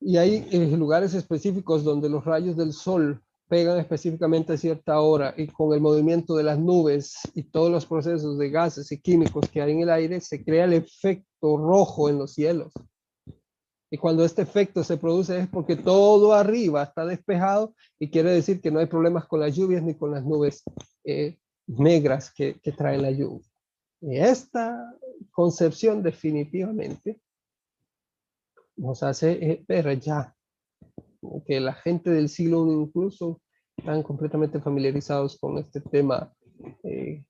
[0.00, 5.34] Y hay eh, lugares específicos donde los rayos del sol pegan específicamente a cierta hora
[5.36, 9.50] y con el movimiento de las nubes y todos los procesos de gases y químicos
[9.50, 12.72] que hay en el aire, se crea el efecto rojo en los cielos.
[13.90, 18.60] Y cuando este efecto se produce es porque todo arriba está despejado y quiere decir
[18.60, 20.62] que no hay problemas con las lluvias ni con las nubes
[21.02, 21.36] eh,
[21.66, 23.44] negras que, que traen la lluvia.
[24.00, 24.94] Y esta
[25.32, 27.20] concepción definitivamente
[28.80, 30.34] nos hace eh, ver ya
[31.46, 33.42] que la gente del siglo I incluso
[33.76, 36.34] están completamente familiarizados con este tema
[36.82, 37.24] eh,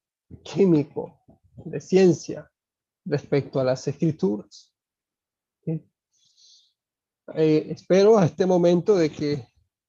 [0.44, 1.20] químico
[1.64, 2.48] de ciencia
[3.04, 4.72] respecto a las escrituras.
[7.34, 9.46] Eh, espero a este momento de que,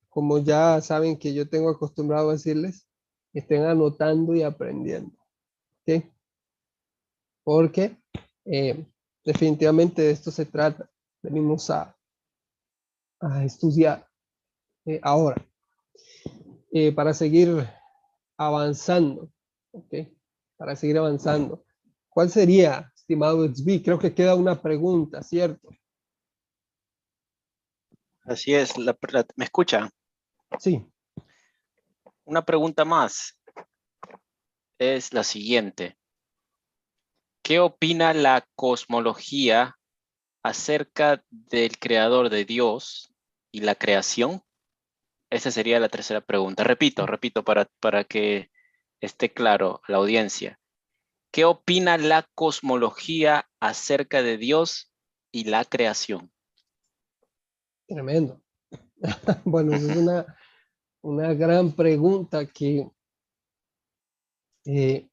[0.10, 2.88] como ya saben que yo tengo acostumbrado a decirles,
[3.34, 5.16] estén anotando y aprendiendo.
[7.44, 7.98] Porque
[8.46, 8.86] eh,
[9.26, 10.92] definitivamente de esto se trata.
[11.22, 11.96] Venimos a,
[13.20, 14.08] a estudiar
[14.86, 15.46] eh, ahora
[16.96, 17.68] para seguir
[18.38, 19.30] avanzando.
[20.58, 21.66] Para seguir avanzando.
[22.10, 23.84] ¿Cuál sería, estimado XB?
[23.84, 25.70] Creo que queda una pregunta, ¿cierto?
[28.24, 29.90] Así es, ¿me escucha?
[30.60, 30.86] Sí.
[32.26, 33.38] Una pregunta más
[34.78, 35.98] es la siguiente.
[37.44, 39.78] ¿Qué opina la cosmología
[40.44, 43.14] acerca del creador de Dios
[43.52, 44.44] y la creación?
[45.30, 46.64] Esa sería la tercera pregunta.
[46.64, 48.52] Repito, repito para, para que
[49.00, 50.60] esté claro la audiencia.
[51.32, 54.92] ¿Qué opina la cosmología acerca de Dios
[55.32, 56.32] y la creación?
[57.88, 58.42] Tremendo.
[59.46, 60.26] bueno, es una,
[61.02, 62.90] una gran pregunta que,
[64.66, 65.10] eh,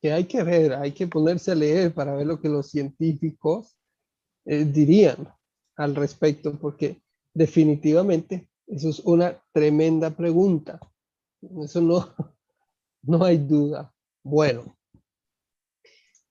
[0.00, 3.76] que hay que ver, hay que ponerse a leer para ver lo que los científicos
[4.44, 5.28] eh, dirían
[5.76, 7.00] al respecto, porque
[7.34, 10.78] definitivamente eso es una tremenda pregunta.
[11.62, 12.14] Eso no,
[13.02, 13.92] no hay duda.
[14.22, 14.76] Bueno,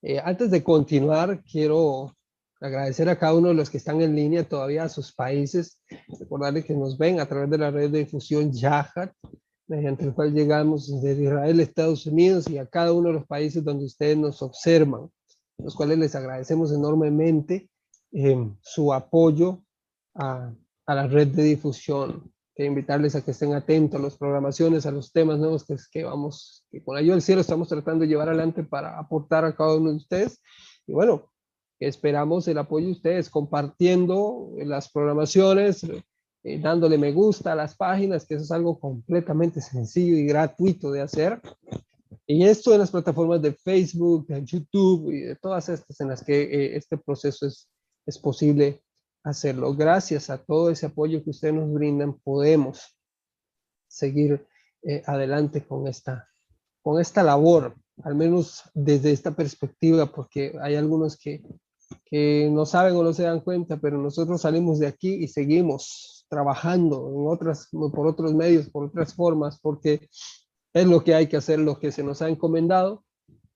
[0.02, 2.16] eh, antes de continuar, quiero
[2.60, 5.80] agradecer a cada uno de los que están en línea todavía a sus países,
[6.20, 9.14] recordarles que nos ven a través de la red de difusión Yahat,
[9.68, 13.64] mediante el cual llegamos desde Israel, Estados Unidos y a cada uno de los países
[13.64, 15.10] donde ustedes nos observan,
[15.58, 17.70] los cuales les agradecemos enormemente
[18.12, 19.64] eh, su apoyo
[20.16, 20.54] a,
[20.86, 22.32] a, la red de difusión.
[22.56, 26.04] Que invitarles a que estén atentos a las programaciones, a los temas nuevos que, que
[26.04, 29.76] vamos, que con ayuda del cielo estamos tratando de llevar adelante para aportar a cada
[29.76, 30.42] uno de ustedes.
[30.88, 31.30] Y bueno,
[31.80, 35.86] Esperamos el apoyo de ustedes compartiendo las programaciones,
[36.48, 40.92] eh, dándole me gusta a las páginas, que eso es algo completamente sencillo y gratuito
[40.92, 41.42] de hacer.
[42.26, 46.24] Y esto en las plataformas de Facebook, de YouTube y de todas estas en las
[46.24, 47.70] que eh, este proceso es,
[48.06, 48.82] es posible
[49.24, 49.74] hacerlo.
[49.76, 52.96] Gracias a todo ese apoyo que ustedes nos brindan, podemos
[53.88, 54.46] seguir
[54.84, 56.30] eh, adelante con esta,
[56.82, 61.44] con esta labor al menos desde esta perspectiva, porque hay algunos que,
[62.06, 66.17] que no saben o no se dan cuenta, pero nosotros salimos de aquí y seguimos
[66.30, 70.08] trabajando en otras, por otros medios, por otras formas, porque
[70.74, 73.04] es lo que hay que hacer, lo que se nos ha encomendado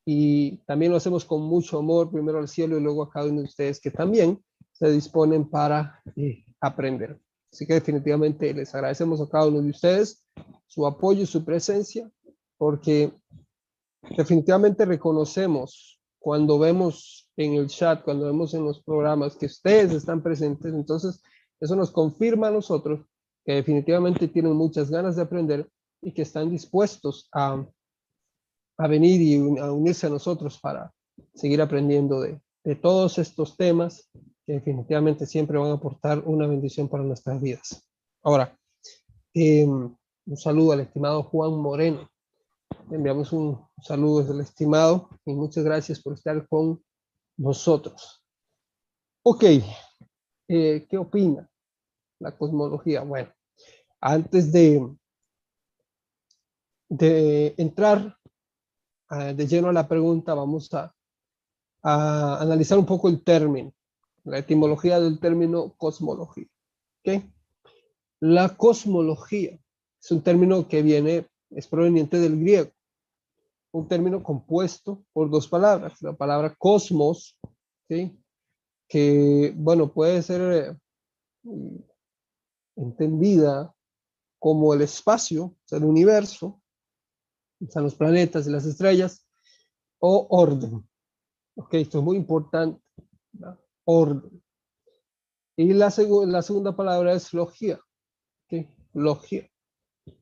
[0.05, 3.41] y también lo hacemos con mucho amor, primero al cielo y luego a cada uno
[3.41, 7.19] de ustedes que también se disponen para eh, aprender.
[7.51, 10.25] Así que definitivamente les agradecemos a cada uno de ustedes
[10.67, 12.09] su apoyo y su presencia,
[12.57, 13.11] porque
[14.17, 20.23] definitivamente reconocemos cuando vemos en el chat, cuando vemos en los programas que ustedes están
[20.23, 21.21] presentes, entonces
[21.61, 23.05] eso nos confirma a nosotros
[23.45, 25.69] que definitivamente tienen muchas ganas de aprender
[26.01, 27.63] y que están dispuestos a,
[28.89, 30.91] venir y a unirse a nosotros para
[31.35, 34.09] seguir aprendiendo de, de todos estos temas
[34.45, 37.87] que definitivamente siempre van a aportar una bendición para nuestras vidas.
[38.23, 38.57] Ahora,
[39.35, 39.97] eh, un
[40.37, 42.09] saludo al estimado Juan Moreno.
[42.89, 46.83] enviamos un saludo desde el estimado y muchas gracias por estar con
[47.37, 48.23] nosotros.
[49.23, 49.43] Ok,
[50.47, 51.50] eh, ¿qué opina
[52.21, 53.01] la cosmología?
[53.01, 53.31] Bueno,
[53.99, 54.87] antes de,
[56.89, 58.17] de entrar
[59.09, 60.93] ah, de lleno a la pregunta, vamos a,
[61.83, 63.73] a, analizar un poco el término,
[64.23, 66.47] la etimología del término cosmología.
[66.99, 67.29] ¿okay?
[68.19, 69.59] La cosmología
[70.01, 72.71] es un término que viene, es proveniente del griego,
[73.71, 77.37] un término compuesto por dos palabras, la palabra cosmos,
[78.87, 80.77] que, bueno, puede ser
[81.43, 81.81] eh,
[82.81, 83.73] entendida
[84.39, 86.61] como el espacio, el universo,
[87.59, 89.27] los planetas y las estrellas,
[89.99, 90.87] o orden.
[91.55, 92.81] Ok, esto es muy importante.
[93.85, 94.43] Orden.
[95.57, 95.93] Y la,
[96.25, 97.79] la segunda palabra es logía.
[98.45, 98.67] ¿okay?
[98.93, 99.47] Logía.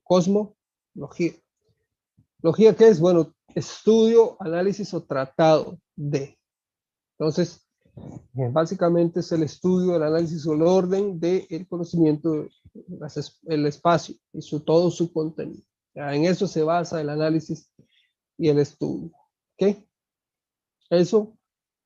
[0.04, 1.34] Cosmología.
[2.42, 3.00] Logía, ¿qué es?
[3.00, 6.38] Bueno, estudio, análisis o tratado de.
[7.18, 7.69] Entonces,
[8.52, 12.48] básicamente es el estudio, el análisis o el orden del el conocimiento,
[13.48, 15.64] el espacio y su, todo su contenido.
[15.94, 17.70] En eso se basa el análisis
[18.38, 19.12] y el estudio.
[19.60, 19.78] ¿Ok?
[20.90, 21.38] Eso,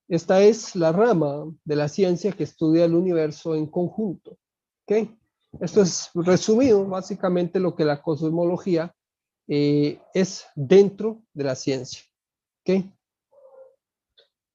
[0.07, 4.37] esta es la rama de la ciencia que estudia el universo en conjunto.
[4.83, 5.09] ¿Ok?
[5.61, 8.93] Esto es resumido, básicamente lo que la cosmología
[9.47, 12.03] eh, es dentro de la ciencia.
[12.61, 12.85] ¿Ok?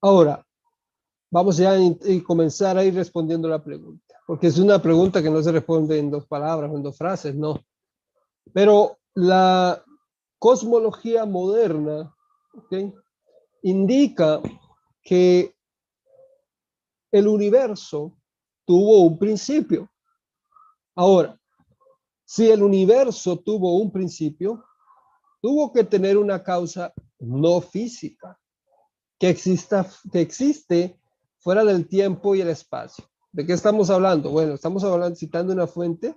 [0.00, 0.46] Ahora,
[1.31, 1.79] vamos ya a
[2.26, 6.11] comenzar a ir respondiendo la pregunta, porque es una pregunta que no se responde en
[6.11, 7.61] dos palabras o en dos frases, no.
[8.53, 9.83] Pero la
[10.39, 12.14] cosmología moderna
[13.62, 14.41] indica
[15.03, 15.55] que
[17.11, 18.16] el universo
[18.64, 19.91] tuvo un principio.
[20.95, 21.39] Ahora,
[22.24, 24.64] si el universo tuvo un principio,
[25.41, 28.39] tuvo que tener una causa no física,
[29.18, 31.01] que, exista, que existe
[31.39, 33.05] fuera del tiempo y el espacio.
[33.32, 34.30] ¿De qué estamos hablando?
[34.30, 36.14] Bueno, estamos hablando, citando una fuente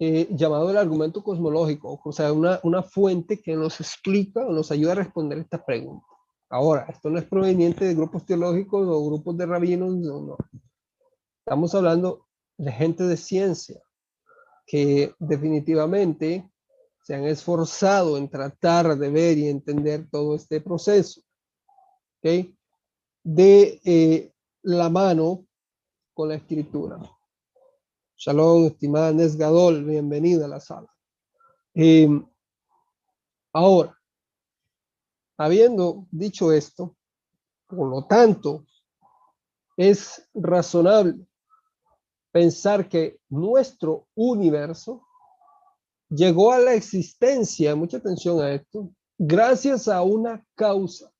[0.00, 4.70] eh, llamado el argumento cosmológico, o sea, una, una fuente que nos explica o nos
[4.70, 6.06] ayuda a responder esta pregunta.
[6.50, 10.36] Ahora, esto no es proveniente de grupos teológicos o grupos de rabinos, no, no.
[11.44, 12.26] Estamos hablando
[12.56, 13.82] de gente de ciencia
[14.66, 16.48] que definitivamente
[17.02, 21.22] se han esforzado en tratar de ver y entender todo este proceso.
[22.18, 22.54] ¿okay?
[23.30, 25.46] De eh, la mano
[26.14, 26.98] con la escritura.
[28.16, 30.88] Shalom, estimada Nesgadol, bienvenida a la sala.
[31.74, 32.26] Em,
[33.52, 33.94] ahora,
[35.36, 36.96] habiendo dicho esto,
[37.66, 38.64] por lo tanto,
[39.76, 41.28] es razonable
[42.32, 45.06] pensar que nuestro universo
[46.08, 51.12] llegó a la existencia, mucha atención a esto, gracias a una causa,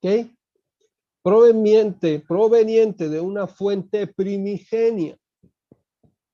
[0.00, 0.32] ¿ok?
[1.22, 5.16] Proveniente, proveniente de una fuente primigenia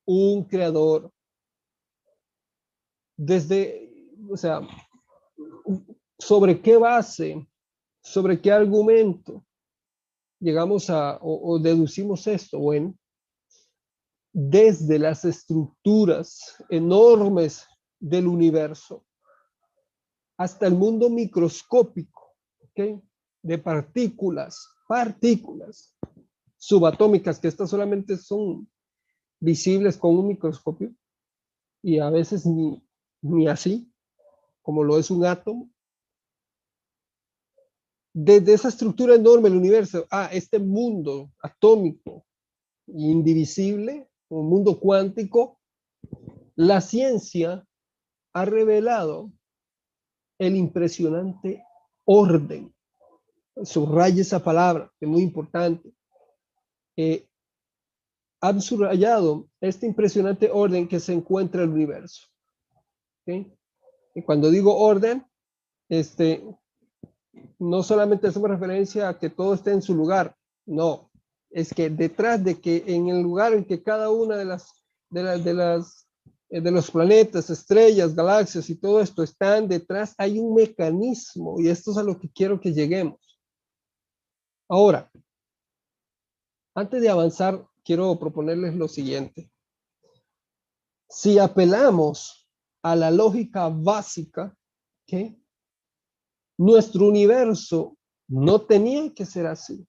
[0.09, 1.13] un creador.
[3.17, 3.93] Desde,
[4.31, 4.61] o sea,
[6.19, 7.47] sobre qué base,
[8.03, 9.45] sobre qué argumento
[10.41, 12.59] llegamos a o, deducimos esto.
[12.59, 12.97] Bueno,
[14.33, 17.67] desde las estructuras enormes
[17.99, 19.05] del universo
[20.39, 23.03] hasta el mundo microscópico, ¿okay?
[23.43, 25.97] De partículas, partículas
[26.57, 28.69] subatómicas, que estas solamente son
[29.41, 30.93] visibles con un microscopio
[31.83, 32.83] y a veces ni,
[33.23, 33.93] ni así,
[34.63, 35.71] como lo es un átomo.
[38.13, 42.27] Desde esa estructura enorme del universo a este mundo atómico,
[42.87, 45.61] indivisible, un mundo cuántico,
[46.57, 47.67] la ciencia
[48.33, 49.33] ha revelado
[50.39, 51.65] el impresionante
[52.05, 52.75] orden.
[53.65, 55.93] Subraya esa palabra, que es muy importante.
[56.97, 57.29] Eh,
[58.41, 62.29] han subrayado este impresionante orden que se encuentra en el universo.
[63.27, 65.27] Y cuando digo orden,
[65.89, 66.43] este,
[67.59, 70.35] no solamente hacemos referencia a que todo esté en su lugar,
[70.67, 71.11] no,
[71.51, 75.23] es que detrás de que en el lugar en que cada una de las de,
[75.23, 76.09] las de las
[76.51, 81.69] eh, de los planetas, estrellas, galaxias y todo esto están detrás, hay un mecanismo y
[81.69, 83.28] esto es a lo que quiero que lleguemos.
[84.69, 85.11] Ahora,
[86.75, 89.51] antes de avanzar, quiero proponerles lo siguiente.
[91.09, 92.49] Si apelamos
[92.83, 94.55] a la lógica básica,
[95.07, 95.41] que
[96.59, 97.97] nuestro universo
[98.29, 99.89] no tenía que ser así.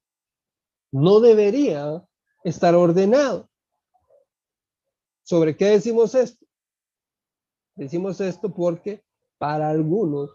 [0.92, 2.08] No debería
[2.44, 3.50] estar ordenado.
[5.24, 6.46] ¿Sobre qué decimos esto?
[7.76, 9.04] Decimos esto porque
[9.38, 10.32] para algunos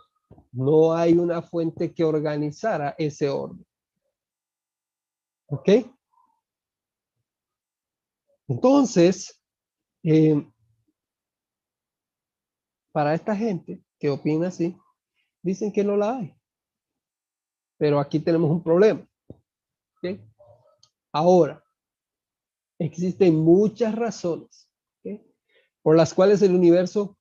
[0.53, 3.65] no hay una fuente que organizara ese orden.
[5.55, 5.69] ¿Ok?
[8.49, 9.41] Entonces,
[10.03, 10.45] eh,
[12.93, 14.77] para esta gente que opina así,
[15.43, 16.37] dicen que no la hay.
[17.79, 19.07] Pero aquí tenemos un problema.
[21.13, 21.65] Ahora,
[22.79, 24.69] existen muchas razones
[25.83, 27.17] por las cuales el universo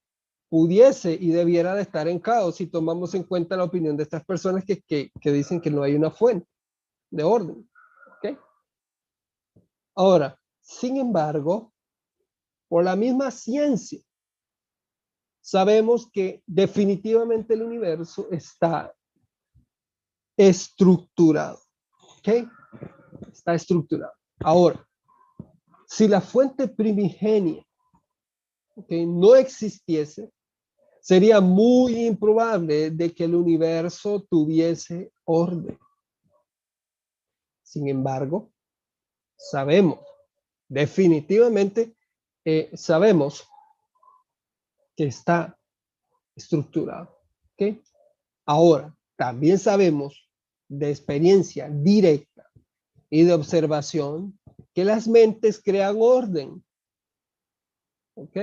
[0.50, 4.26] pudiese y debiera de estar en caos si tomamos en cuenta la opinión de estas
[4.26, 6.48] personas que, que, dicen que no hay una fuente
[7.12, 7.70] de orden.
[9.96, 11.72] Ahora, sin embargo,
[12.68, 14.02] por la misma ciencia,
[15.42, 18.94] sabemos que definitivamente el universo está
[20.36, 21.60] estructurado.
[23.32, 24.14] Está estructurado.
[24.40, 24.88] Ahora,
[25.86, 27.64] si la fuente primigenia
[28.90, 30.32] no existiese,
[31.02, 35.78] sería muy improbable de que el universo tuviese orden.
[37.74, 38.52] Sin embargo,
[39.36, 40.00] sabemos,
[40.70, 41.98] definitivamente
[42.46, 43.50] eh, sabemos
[44.96, 45.60] que está
[46.36, 47.20] estructurado.
[47.54, 47.82] ¿okay?
[48.46, 50.30] Ahora, también sabemos
[50.70, 52.48] de experiencia directa
[53.10, 54.40] y de observación
[54.76, 56.64] que las mentes crean orden.
[58.14, 58.38] ¿Ok?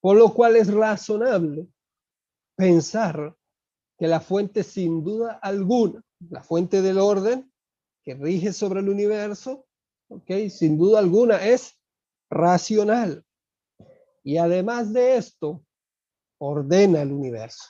[0.00, 1.66] Por lo cual es razonable
[2.54, 3.36] pensar
[3.98, 7.47] que la fuente sin duda alguna, la fuente del orden
[8.08, 9.66] que rige sobre el universo,
[10.08, 10.48] ¿ok?
[10.48, 11.78] Sin duda alguna es
[12.30, 13.22] racional.
[14.24, 15.62] Y además de esto,
[16.38, 17.64] ordena el universo.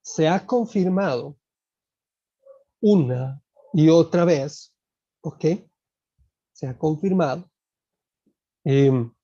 [0.00, 1.38] Se ha confirmado
[2.80, 3.40] una
[3.72, 4.74] y otra vez,
[5.20, 5.44] ¿ok?
[6.52, 7.48] Se ha confirmado
[8.64, 9.14] em,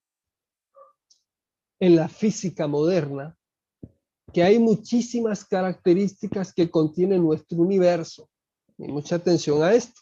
[1.81, 3.37] en la física moderna
[4.33, 8.29] que hay muchísimas características que contiene nuestro universo.
[8.76, 10.01] Y mucha atención a esto.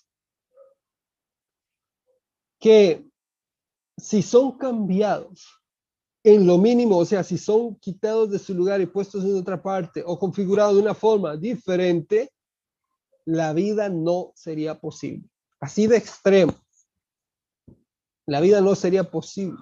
[2.59, 3.07] Que
[3.97, 5.47] si son cambiados
[6.24, 9.62] en lo mínimo, o sea, si son quitados de su lugar y puestos en otra
[9.62, 12.33] parte o configurados de una forma diferente,
[13.24, 15.29] la vida no sería posible.
[15.61, 16.55] Así de extremo.
[18.27, 19.59] La vida no sería posible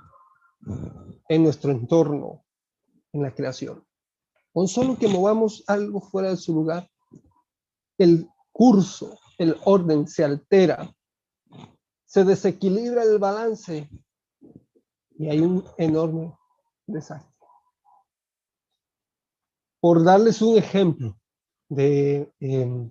[1.28, 2.44] en nuestro entorno,
[3.12, 3.84] en la creación.
[4.54, 6.88] Con solo que movamos algo fuera de su lugar,
[7.98, 10.94] el curso, el orden se altera,
[12.04, 13.90] se desequilibra el balance
[15.18, 16.38] y hay un enorme
[16.86, 17.34] desastre.
[19.80, 21.18] Por darles un ejemplo
[21.68, 22.88] de, em,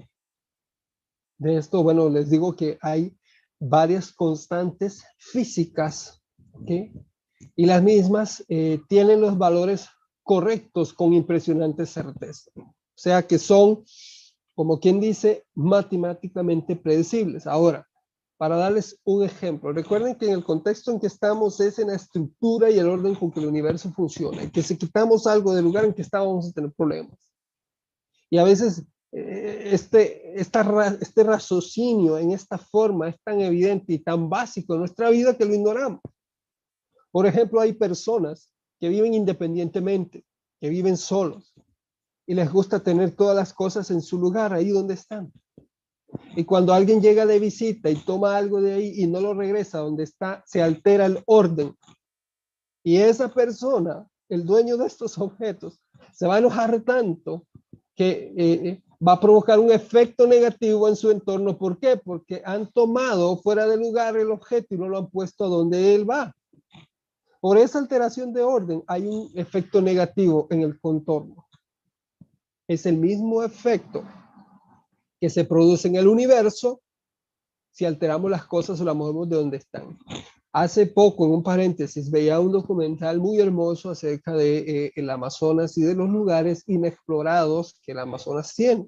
[1.37, 3.17] de esto, bueno, les digo que hay
[3.57, 6.19] varias constantes físicas,
[7.55, 9.89] Y las mismas eh, tienen los valores
[10.23, 12.51] correctos con impresionante certeza.
[12.55, 13.83] O sea que son,
[14.55, 17.45] como quien dice, matemáticamente predecibles.
[17.47, 17.87] Ahora,
[18.37, 19.71] para darles un ejemplo.
[19.71, 23.15] Recuerden que en el contexto en que estamos es en la estructura y el orden
[23.15, 24.43] con que el universo funciona.
[24.43, 27.17] Y que si quitamos algo del lugar en que estamos vamos a tener problemas.
[28.29, 34.27] Y a veces eh, este, este raciocinio en esta forma es tan evidente y tan
[34.27, 36.01] básico en nuestra vida que lo ignoramos.
[37.11, 38.49] Por ejemplo, hay personas
[38.83, 40.25] que viven independientemente,
[40.59, 41.53] que viven solos
[42.27, 45.31] y les gusta tener todas las cosas en su lugar, ahí donde están.
[46.35, 49.77] Y cuando alguien llega de visita y toma algo de ahí y no lo regresa
[49.77, 51.73] donde está, se altera el orden.
[52.83, 55.79] Y esa persona, el dueño de estos objetos,
[56.11, 57.47] se va a enojar tanto
[57.95, 61.57] que eh, va a provocar un efecto negativo en su entorno.
[61.57, 61.95] ¿Por qué?
[61.95, 66.09] Porque han tomado fuera de lugar el objeto y no lo han puesto donde él
[66.09, 66.35] va.
[67.43, 71.45] Por esa alteración de orden hay un efecto negativo en el contorno.
[72.69, 74.05] Es el mismo efecto
[75.19, 76.81] que se produce en el universo
[77.69, 79.99] si alteramos las cosas o las movemos de donde están.
[80.53, 85.81] Hace poco, en un paréntesis, veía un documental muy hermoso acerca de eh, Amazonas y
[85.81, 88.87] de los lugares inexplorados que el Amazonas tiene.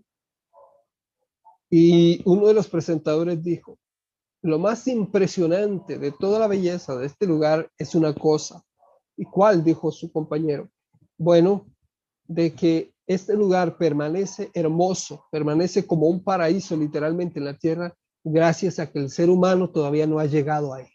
[1.70, 3.78] Y uno de los presentadores dijo,
[4.46, 8.64] lo más impresionante de toda la belleza de este lugar es una cosa.
[9.18, 9.64] ¿Y cuál?
[9.64, 10.70] dijo su compañero.
[11.18, 11.66] Bueno,
[12.28, 18.78] de que este lugar permanece hermoso, permanece como un paraíso literalmente en la tierra, gracias
[18.78, 20.88] a que el ser humano todavía no ha llegado ahí.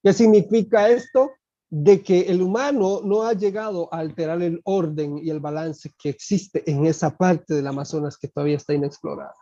[0.00, 1.32] ¿Qué significa esto?
[1.68, 6.10] De que el humano no ha llegado a alterar el orden y el balance que
[6.10, 9.34] existe en esa parte del Amazonas que todavía está inexplorada.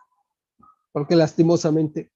[0.91, 2.11] Porque lastimosamente,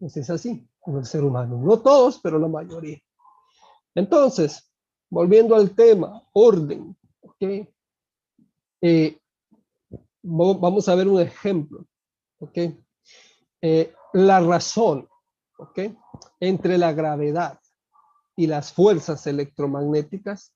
[0.00, 1.58] pues es así con el ser humano.
[1.58, 2.98] No todos, pero la mayoría.
[3.94, 4.72] Entonces,
[5.10, 6.96] volviendo al tema, orden.
[7.20, 7.68] ¿okay?
[8.80, 9.18] Eh,
[10.22, 11.86] vamos a ver un ejemplo.
[12.38, 12.82] ¿okay?
[13.60, 15.06] Eh, la razón
[15.58, 15.94] ¿okay?
[16.40, 17.60] entre la gravedad
[18.36, 20.54] y las fuerzas electromagnéticas,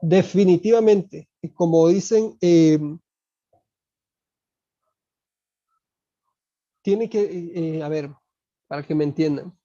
[0.00, 2.78] definitivamente, como dicen, eh,
[6.80, 8.14] tiene que, eh, a ver,
[8.68, 9.58] para que me entiendan,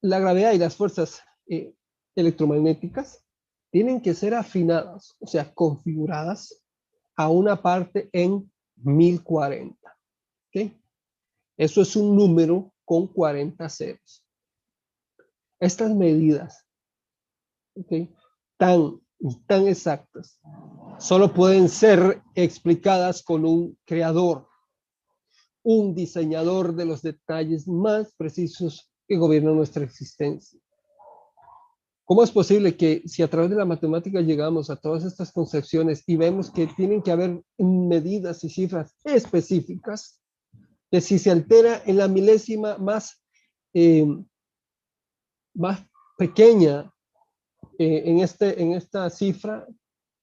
[0.00, 1.74] la gravedad y las fuerzas eh,
[2.14, 3.24] electromagnéticas
[3.70, 6.62] tienen que ser afinadas, o sea, configuradas
[7.16, 9.76] a una parte en 1040.
[10.48, 10.72] ¿ok?
[11.56, 14.24] Eso es un número con 40 ceros.
[15.60, 16.66] Estas medidas
[18.56, 19.00] tan,
[19.46, 20.40] tan exactas
[20.98, 24.48] solo pueden ser explicadas con un creador,
[25.62, 30.58] un diseñador de los detalles más precisos que gobiernan nuestra existencia.
[32.04, 36.02] ¿Cómo es posible que si a través de la matemática llegamos a todas estas concepciones
[36.06, 40.20] y vemos que tienen que haber medidas y cifras específicas,
[40.90, 43.22] que si se altera en la milésima más
[43.74, 44.06] eh,
[45.54, 45.84] más
[46.16, 46.92] pequeña
[47.78, 49.66] eh, en, este, en esta cifra,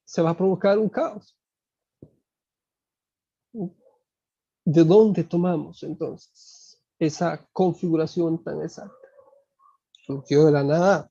[0.05, 1.37] se va a provocar un caos.
[4.69, 9.07] ¿De dónde tomamos entonces esa configuración tan exacta?
[10.05, 11.09] Surgió de la nada.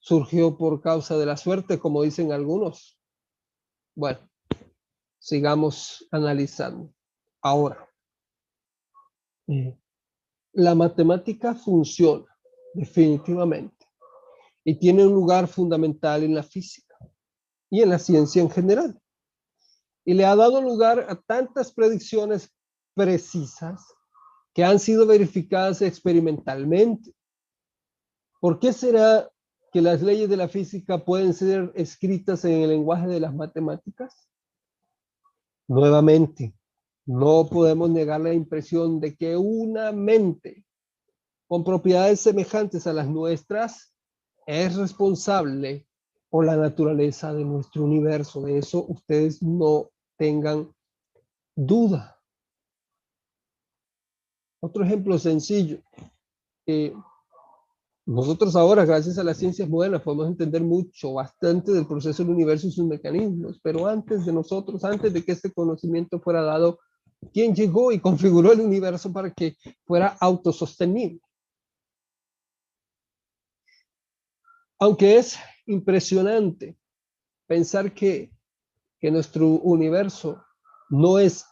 [0.00, 2.98] Surgió por causa de la suerte, como dicen algunos.
[3.94, 4.28] Bueno,
[5.20, 6.92] sigamos analizando.
[7.42, 7.88] Ahora,
[9.46, 9.78] eh,
[10.54, 12.26] la matemática funciona
[12.74, 13.86] definitivamente.
[14.64, 16.98] Y tiene un lugar fundamental en la física
[17.70, 18.99] y en la ciencia en general.
[20.04, 22.52] Y le ha dado lugar a tantas predicciones
[22.94, 23.94] precisas
[24.54, 27.14] que han sido verificadas experimentalmente.
[28.40, 29.30] ¿Por qué será
[29.72, 34.28] que las leyes de la física pueden ser escritas en el lenguaje de las matemáticas?
[35.68, 36.54] Nuevamente,
[37.06, 40.64] no podemos negar la impresión de que una mente
[41.50, 43.92] con propiedades semejantes a las nuestras,
[44.46, 45.84] es responsable
[46.30, 48.40] por la naturaleza de nuestro universo.
[48.42, 50.72] De eso ustedes no tengan
[51.54, 52.16] duda.
[54.62, 55.82] Otro ejemplo sencillo.
[58.06, 62.66] nosotros ahora, gracias a las ciencias modernas, podemos entender mucho, bastante del proceso del universo
[62.68, 66.78] y sus mecanismos, pero antes de nosotros, antes de que este conocimiento fuera dado,
[67.32, 71.20] ¿quién llegó y configuró el universo para que fuera autosostenible?
[74.78, 75.38] Aunque es
[75.70, 76.76] impresionante
[77.46, 78.30] pensar que,
[79.02, 80.44] nuestro universo
[80.90, 81.46] no es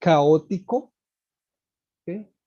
[0.00, 0.92] caótico,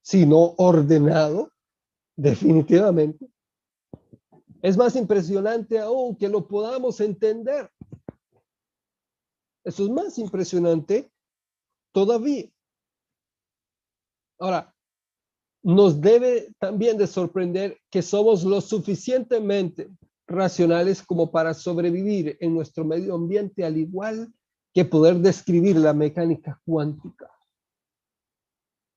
[0.01, 1.49] sino ordenado,
[2.17, 3.25] definitivamente.
[4.61, 7.71] Es más impresionante aún que lo podamos entender.
[9.63, 11.09] Eso es más impresionante
[11.93, 12.49] todavía.
[14.39, 14.75] Ahora,
[15.63, 19.89] nos debe también de sorprender que somos lo suficientemente
[20.33, 24.33] racionales como para sobrevivir en nuestro medio ambiente, al igual
[24.73, 27.31] que poder describir la mecánica cuántica.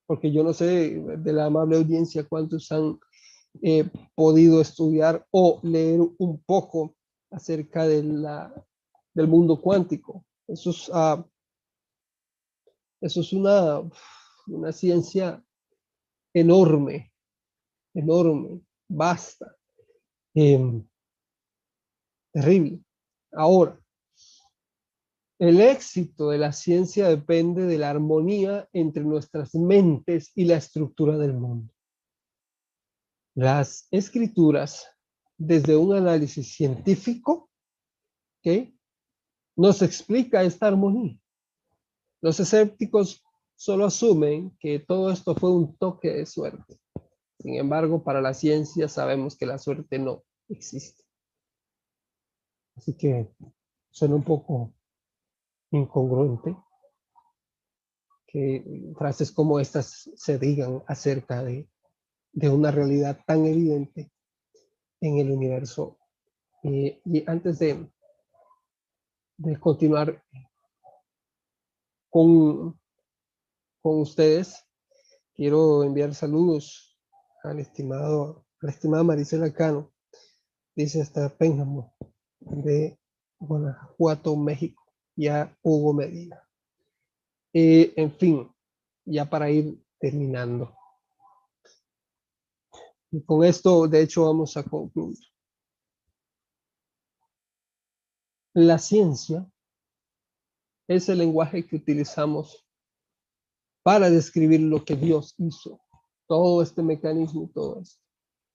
[0.07, 2.99] Porque yo no sé de la amable audiencia cuántos han
[3.63, 6.95] eh, podido estudiar o leer un poco
[7.31, 8.53] acerca de la,
[9.13, 10.25] del mundo cuántico.
[10.47, 11.25] Eso es, ah,
[13.01, 13.83] eso es una,
[14.47, 15.43] una ciencia
[16.33, 17.13] enorme,
[17.95, 19.57] enorme, basta.
[20.35, 20.87] Em,
[22.37, 22.85] Terrible.
[23.33, 23.81] Ahora,
[25.39, 31.17] el éxito de la ciencia depende de la armonía entre nuestras mentes y la estructura
[31.17, 31.73] del mundo.
[33.35, 34.87] las escrituras
[35.39, 37.51] desde un análisis científico
[38.43, 38.77] que
[39.57, 41.19] nos explica esta armonía.
[42.21, 43.25] Los escépticos
[43.55, 46.79] solo asumen que todo esto fue un toque de suerte.
[47.39, 51.06] Sin embargo, para la ciencia sabemos que la suerte no existe.
[52.77, 53.29] Así que
[53.91, 54.73] suena un poco
[55.71, 56.57] incongruente
[58.27, 61.69] que frases como estas se digan acerca de,
[62.51, 64.13] una realidad tan evidente
[65.01, 65.99] en el universo.
[66.63, 67.89] y antes de,
[69.39, 70.23] de continuar
[72.11, 72.79] con,
[73.83, 74.65] con ustedes,
[75.35, 76.99] quiero enviar saludos
[77.43, 79.93] al estimado, la estimada Maricela Cano,
[80.75, 81.95] dice hasta Pénjamo,
[82.51, 82.99] de
[83.39, 84.83] Guanajuato, México,
[85.15, 86.43] ya Hugo Medina.
[87.53, 88.51] Eh, en fin,
[89.05, 90.77] ya para ir terminando.
[93.11, 95.19] Y con esto, de hecho, vamos a concluir.
[98.53, 99.47] La ciencia
[100.89, 102.67] es el lenguaje que utilizamos
[103.83, 105.81] para describir lo que Dios hizo.
[106.27, 108.03] Todo este mecanismo y todo esto.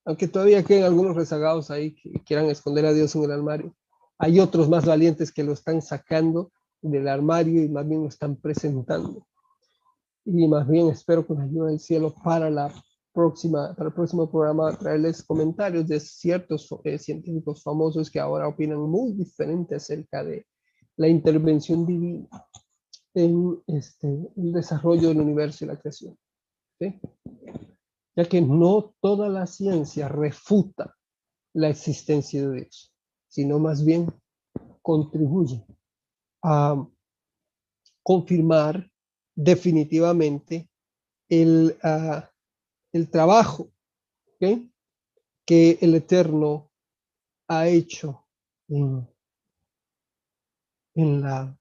[0.03, 3.75] Aunque todavía queden algunos rezagados ahí que quieran esconder a Dios en el armario,
[4.21, 8.35] hay otros más valientes que lo están sacando del armario y más bien lo están
[8.35, 9.25] presentando.
[10.25, 12.71] Y más bien espero con la ayuda del cielo para la
[13.11, 18.79] próxima, para el próximo programa traerles comentarios de ciertos eh, científicos famosos que ahora opinan
[18.81, 20.45] muy diferente acerca de
[20.97, 22.27] la intervención divina
[23.15, 24.07] en este,
[24.37, 26.15] el desarrollo del universo y la creación.
[28.15, 30.95] Ya que no toda la ciencia refuta
[31.53, 32.90] la existencia de Dios,
[33.31, 34.07] sino más bien
[34.81, 35.65] contribuye
[36.43, 36.85] a
[38.03, 38.91] confirmar
[39.33, 40.69] definitivamente
[41.29, 42.21] el, uh,
[42.91, 43.69] el trabajo
[44.37, 46.69] que el Eterno
[47.47, 48.25] ha hecho
[48.67, 49.07] en,
[50.95, 51.57] la,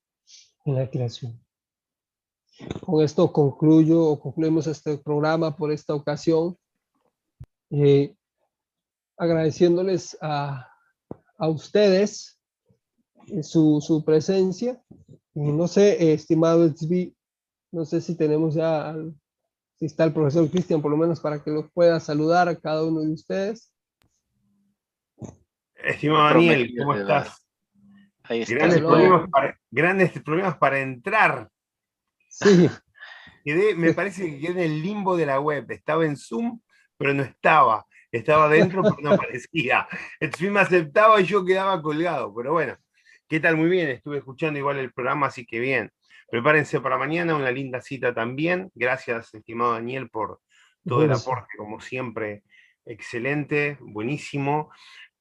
[0.65, 1.41] en la creación.
[2.81, 6.59] Con esto concluyo o concluimos este programa por esta ocasión,
[7.71, 8.17] eh,
[9.17, 10.70] agradeciéndoles a,
[11.41, 12.39] a ustedes
[13.29, 14.81] eh, su, su, presencia.
[15.35, 17.17] Y no sé, estimado Tzvi,
[17.73, 19.15] no sé si tenemos ya al,
[19.77, 22.85] si está el profesor Cristian, por lo menos para que los pueda saludar a cada
[22.85, 23.73] uno de ustedes.
[25.75, 27.47] Estimado Daniel, ¿cómo estás?
[28.29, 31.49] Grandes, problemas para, grandes problemas para entrar.
[32.29, 32.69] Sí.
[33.77, 35.69] me parece que quedé en el limbo de la web.
[35.71, 36.61] Estaba en Zoom,
[36.97, 37.87] pero no estaba.
[38.13, 39.87] Estaba dentro, pero no aparecía.
[40.37, 42.35] Zoom me aceptaba y yo quedaba colgado.
[42.35, 42.77] Pero bueno,
[43.29, 43.57] ¿qué tal?
[43.57, 43.89] Muy bien.
[43.89, 45.91] Estuve escuchando igual el programa, así que bien.
[46.31, 48.71] Prepárense para mañana, una linda cita también.
[48.75, 50.41] Gracias, estimado Daniel, por
[50.87, 52.45] todo el aporte, como siempre,
[52.87, 54.71] excelente, buenísimo.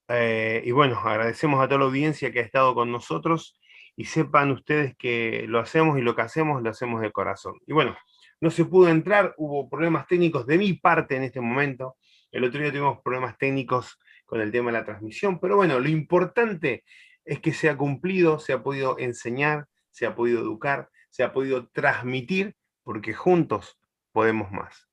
[0.08, 3.60] Eh, y bueno, agradecemos a toda la audiencia que ha estado con nosotros
[3.96, 7.56] y sepan ustedes que lo hacemos y lo que hacemos lo hacemos de corazón.
[7.68, 7.98] Y bueno,
[8.40, 11.98] no se pudo entrar, hubo problemas técnicos de mi parte en este momento.
[12.32, 15.90] El otro día tuvimos problemas técnicos con el tema de la transmisión, pero bueno, lo
[15.90, 16.84] importante
[17.26, 21.34] es que se ha cumplido, se ha podido enseñar, se ha podido educar, se ha
[21.34, 23.78] podido transmitir, porque juntos
[24.12, 24.88] podemos más.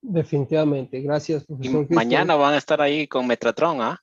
[0.00, 1.44] Definitivamente, gracias.
[1.90, 4.02] mañana van a estar ahí con Metratron, ¿ah?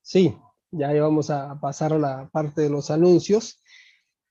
[0.00, 0.36] Sí,
[0.70, 3.62] ya vamos a pasar a la parte de los anuncios.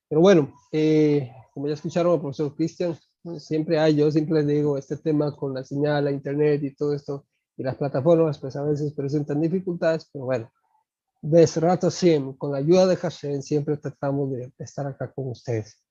[0.09, 2.97] Pero bueno, eh, como ya escucharon al profesor Cristian,
[3.38, 6.93] siempre hay, yo siempre les digo, este tema con la señal, la internet y todo
[6.93, 7.26] esto,
[7.57, 10.51] y las plataformas, pues a veces presentan dificultades, pero bueno,
[11.57, 15.82] rato siempre, con la ayuda de Hashem, siempre tratamos de estar acá con ustedes.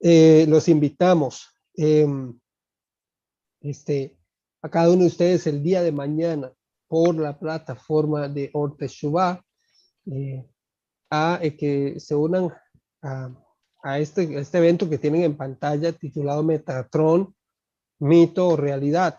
[0.00, 2.36] Eh, los invitamos em,
[3.60, 4.18] este,
[4.62, 6.52] a cada uno de ustedes el día de mañana
[6.88, 8.86] por la plataforma de Orte
[10.06, 10.50] eh,
[11.10, 12.50] a eh, que se unan
[13.02, 13.30] a,
[13.82, 17.34] a este, este evento que tienen en pantalla titulado Metatron,
[17.98, 19.18] mito o realidad.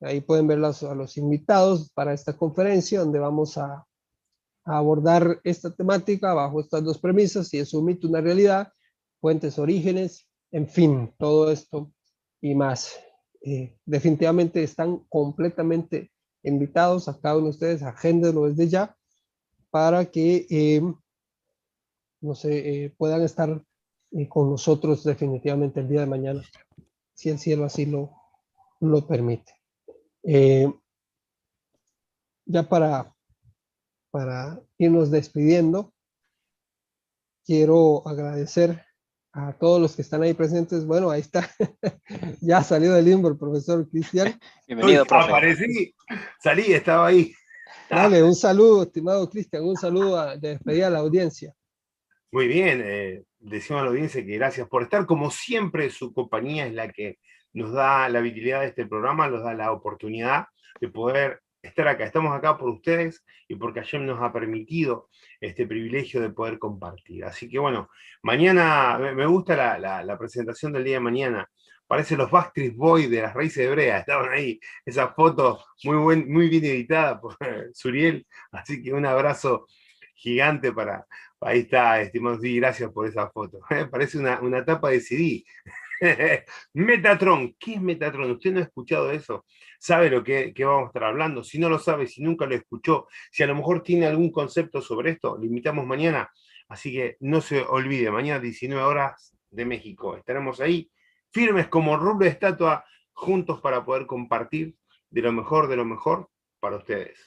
[0.00, 3.86] Ahí pueden ver a los invitados para esta conferencia donde vamos a
[4.64, 8.72] abordar esta temática bajo estas dos premisas, si es un mito, una realidad,
[9.20, 11.92] fuentes, orígenes, en fin, todo esto
[12.40, 12.98] y más.
[13.42, 16.10] Eh, definitivamente están completamente
[16.42, 18.96] invitados a cada uno de ustedes, agéndenlo desde ya,
[19.70, 20.82] para que, eh,
[22.20, 23.62] no sé, eh, puedan estar
[24.28, 26.42] con nosotros definitivamente el día de mañana,
[27.14, 28.10] si el cielo así lo,
[28.80, 29.52] lo permite.
[32.46, 33.14] ya para
[34.14, 35.92] para irnos despidiendo,
[37.44, 38.80] quiero agradecer
[39.32, 40.86] a todos los que están ahí presentes.
[40.86, 41.50] Bueno, ahí está.
[42.40, 44.38] ya salió del limbo el profesor Cristian.
[44.68, 45.30] Bienvenido, profe.
[45.30, 45.92] Aparecí,
[46.40, 47.34] salí, estaba ahí.
[47.90, 51.52] Dale, un saludo, estimado Cristian, un saludo a, de despedida a la audiencia.
[52.30, 55.06] Muy bien, eh, decimos a la audiencia que gracias por estar.
[55.06, 57.18] Como siempre, su compañía es la que
[57.52, 60.46] nos da la vitalidad de este programa, nos da la oportunidad
[60.80, 62.04] de poder estar acá.
[62.04, 65.08] Estamos acá por ustedes y porque ayer nos ha permitido
[65.40, 67.24] este privilegio de poder compartir.
[67.24, 67.88] Así que bueno,
[68.22, 71.50] mañana, me gusta la, presentación del día de mañana.
[71.86, 76.48] Parece los Backstreet Boys de las raíces hebreas, estaban ahí, esa foto muy, buen, muy
[76.48, 77.36] bien editada por
[77.74, 79.66] Suriel, así que un abrazo
[80.14, 81.06] gigante para,
[81.44, 83.60] ahí está, estimados, y gracias por esa foto.
[83.90, 85.44] Parece una, una tapa de CD.
[86.74, 88.30] Metatron, ¿qué es Metatron?
[88.30, 89.44] ¿Usted no ha escuchado eso?
[89.78, 91.44] ¿Sabe lo que, vamos a estar hablando?
[91.44, 94.80] Si no lo sabe, si nunca lo escuchó, si a lo mejor tiene algún concepto
[94.80, 96.30] sobre esto, lo invitamos mañana.
[96.68, 100.16] Así que no se olvide, mañana 19 horas de México.
[100.16, 100.90] Estaremos ahí
[101.30, 104.76] firmes como rubro de estatua, juntos para poder compartir
[105.10, 107.18] de lo mejor, de lo mejor para ustedes.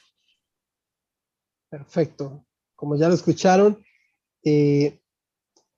[1.70, 2.44] Perfecto.
[2.76, 3.84] Como ya lo escucharon,
[4.44, 5.00] eh,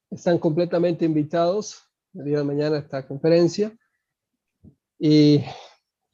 [0.10, 1.84] están completamente invitados
[2.14, 3.72] el día de mañana esta conferencia.
[4.98, 5.44] Y,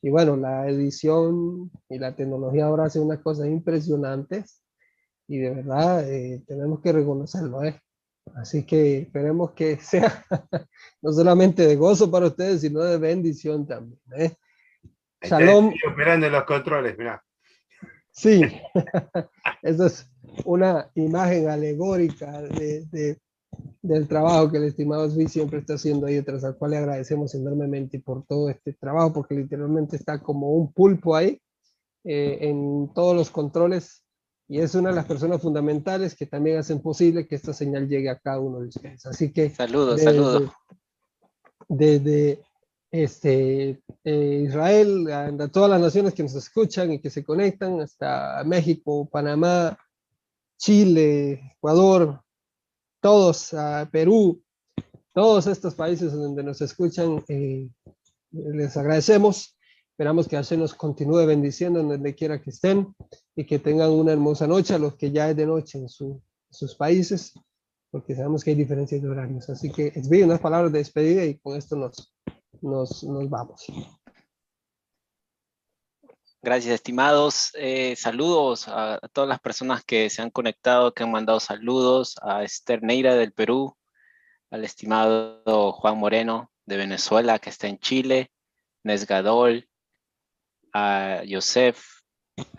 [0.02, 4.62] y, bueno, la edición y la tecnología ahora hace unas cosas impresionantes
[5.28, 7.64] y de verdad eh, tenemos que reconocerlo.
[7.64, 7.80] ¿eh?
[8.36, 10.26] Así que esperemos que sea
[11.02, 14.00] no solamente de gozo para ustedes, sino de bendición también.
[14.18, 14.36] ¿eh?
[15.22, 15.74] Shalom.
[15.92, 17.24] Operando los controles, mira.
[18.12, 18.42] Sí,
[19.62, 20.10] esa es
[20.44, 23.18] una imagen alegórica de, de,
[23.82, 27.34] del trabajo que el estimado Svi siempre está haciendo ahí detrás, al cual le agradecemos
[27.36, 31.40] enormemente por todo este trabajo, porque literalmente está como un pulpo ahí
[32.04, 34.04] eh, en todos los controles
[34.48, 38.10] y es una de las personas fundamentales que también hacen posible que esta señal llegue
[38.10, 39.06] a cada uno de ustedes.
[39.08, 39.50] Así que...
[39.50, 40.52] Saludos, saludos.
[41.68, 42.44] Desde
[42.92, 48.44] este, eh, Israel, a, todas las naciones que nos escuchan y que se conectan, hasta
[48.46, 49.78] México, Panamá,
[50.58, 52.22] Chile, Ecuador,
[53.02, 54.42] todos, a Perú,
[55.14, 57.70] todos estos países donde nos escuchan, eh,
[58.32, 59.58] les agradecemos.
[59.92, 62.94] Esperamos que Hashem nos continúe bendiciendo en donde quiera que estén
[63.36, 66.76] y que tengan una hermosa noche a los que ya es de noche en, sus
[66.76, 67.34] países,
[67.92, 69.50] porque sabemos que hay diferencias de horarios.
[69.50, 72.14] Así que es bien unas palabras de despedida y con esto nos,
[72.62, 73.66] nos, nos vamos.
[76.46, 77.50] Gracias, estimados.
[77.56, 82.44] Eh, saludos a, todas las personas que se han conectado, que han mandado saludos, a
[82.44, 83.76] Esther Neira del Perú,
[84.52, 88.32] al estimado Juan Moreno de Venezuela, que está en Chile,
[88.84, 89.68] Nesgadol,
[90.72, 91.80] a Joseph,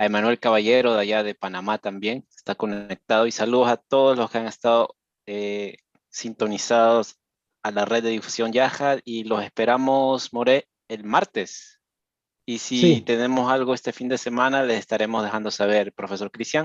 [0.01, 4.29] a Emanuel Caballero de allá de Panamá también, está conectado, y saludos a todos los
[4.33, 5.77] que han estado eh,
[6.09, 7.21] sintonizados
[7.63, 11.76] a la red de difusión Yahad, y los esperamos, More, el martes
[12.47, 16.65] y si tenemos algo este fin de semana, les estaremos dejando saber, profesor Cristian.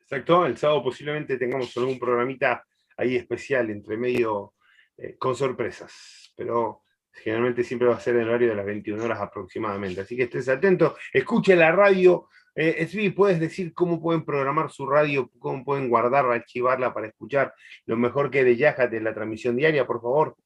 [0.00, 2.64] Exacto, el sábado posiblemente tengamos algún programita
[2.96, 4.54] ahí especial, entre medio,
[4.96, 6.32] eh, con sorpresas.
[6.36, 10.02] Pero generalmente siempre va a ser en el horario de las 21 horas aproximadamente.
[10.02, 12.28] Así que estés atento, escuche la radio.
[12.54, 17.52] Eh, ¿puedes decir cómo pueden programar su radio, cómo pueden guardarla, archivarla para escuchar
[17.86, 20.36] lo mejor que de Yahat en la transmisión diaria, por favor?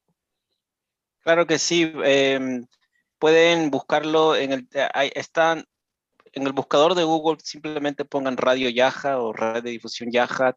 [1.22, 1.93] Claro que sí.
[2.03, 2.64] Em,
[3.20, 5.64] pueden buscarlo en el, eh, están
[6.32, 10.56] en el buscador de Google, simplemente pongan Radio Yaja o Red de Difusión Yaja,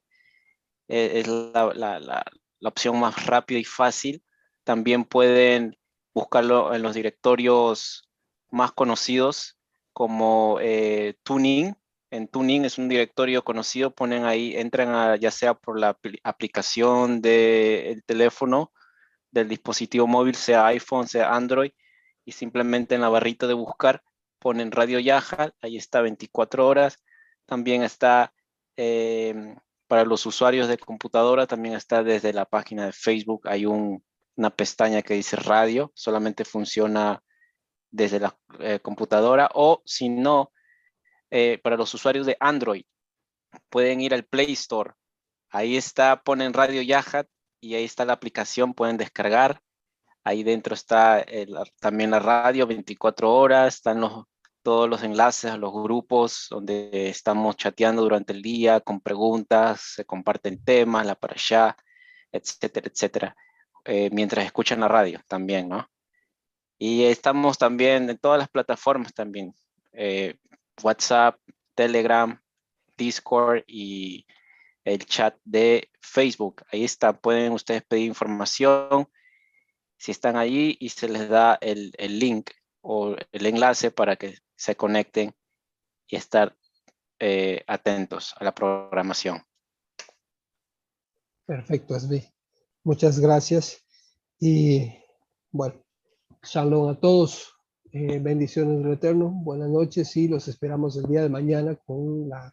[0.88, 2.24] eh, es la, la, la,
[2.62, 4.24] opción más rápida y fácil.
[4.64, 5.78] También pueden
[6.14, 8.10] buscarlo en los directorios
[8.50, 9.58] más conocidos
[9.92, 11.76] como eh, Tuning.
[12.12, 18.04] En Tuning es un directorio conocido, ponen ahí, entran ya sea por la aplicación del
[18.06, 18.72] teléfono,
[19.32, 21.72] del dispositivo móvil, sea iPhone, sea Android,
[22.26, 24.04] y simplemente en la barrita de buscar
[24.40, 27.02] ponen Radio Yaja, ahí está 24 horas.
[27.46, 28.34] También está
[28.76, 29.56] em,
[29.88, 35.02] para los usuarios de computadora, también está desde la página de Facebook, hay una pestaña
[35.02, 37.24] que dice radio, solamente funciona
[37.90, 40.52] desde la eh, computadora o si no,
[41.32, 42.86] eh, para los usuarios de Android,
[43.70, 44.92] pueden ir al Play Store.
[45.50, 47.28] Ahí está, ponen Radio Yahat
[47.62, 49.62] y ahí está la aplicación, pueden descargar
[50.24, 51.26] Ahí dentro está
[51.80, 54.26] también la radio 24 horas, están los,
[54.64, 60.06] todos los enlaces a los grupos donde estamos chateando durante el día con preguntas, se
[60.06, 61.78] comparten temas, la para allá,
[62.32, 63.36] etcétera, etcétera,
[63.86, 65.88] eh, mientras escuchan la radio también, ¿no?
[66.80, 69.54] Y estamos también en todas las plataformas también,
[69.92, 70.38] eh,
[70.82, 71.38] WhatsApp,
[71.76, 72.42] Telegram,
[72.98, 74.26] Discord y
[74.86, 76.64] el chat de Facebook.
[76.72, 79.08] Ahí está, pueden ustedes pedir información
[80.04, 82.50] si están allí y se les da el, el link
[82.82, 85.34] o el enlace para que se conecten
[86.10, 86.58] y estar
[87.20, 89.42] eh, atentos a la programación.
[91.46, 92.22] Perfecto, Esbi.
[92.84, 93.82] Muchas gracias.
[94.42, 94.92] Y
[95.52, 95.82] bueno,
[96.42, 97.53] shalom a todos.
[97.96, 99.30] Eh, bendiciones del Eterno.
[99.30, 102.52] Buenas noches y los esperamos el día de mañana con la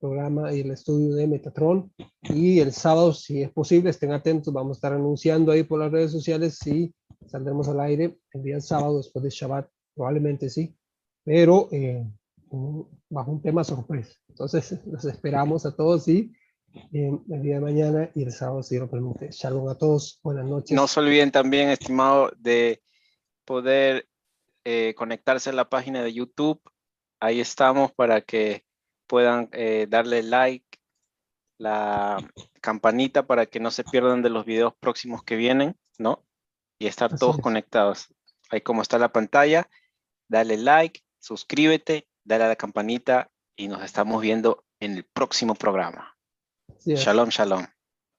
[0.00, 1.92] programa y el estudio de Metatron.
[2.22, 4.54] Y el sábado, si es posible, estén atentos.
[4.54, 6.94] Vamos a estar anunciando ahí por las redes sociales si
[7.26, 9.68] saldremos al aire el día sábado después de Shabbat.
[9.94, 10.74] Probablemente sí,
[11.22, 12.02] pero eh,
[13.10, 14.14] bajo un tema sorpresa.
[14.30, 16.32] Entonces, los esperamos a todos y
[16.94, 19.28] eh, el día de mañana y el sábado, si lo permite.
[19.32, 20.18] Shalom a todos.
[20.22, 20.74] Buenas noches.
[20.74, 22.80] No se olviden también, estimado, de
[23.44, 24.07] poder
[24.70, 26.60] eh, conectarse a la página de YouTube.
[27.22, 28.66] Ahí estamos para que
[29.06, 30.78] puedan eh, darle like,
[31.58, 32.18] la
[32.60, 36.22] campanita para que no se pierdan de los videos próximos que vienen, ¿no?
[36.78, 37.42] Y estar Así todos es.
[37.42, 38.14] conectados.
[38.50, 39.70] Ahí como está la pantalla,
[40.28, 46.14] dale like, suscríbete, dale a la campanita y nos estamos viendo en el próximo programa.
[46.84, 47.64] Shalom, shalom.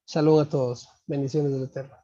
[0.07, 0.89] Shalom a todos.
[1.05, 1.95] Bendiciones del Eterno.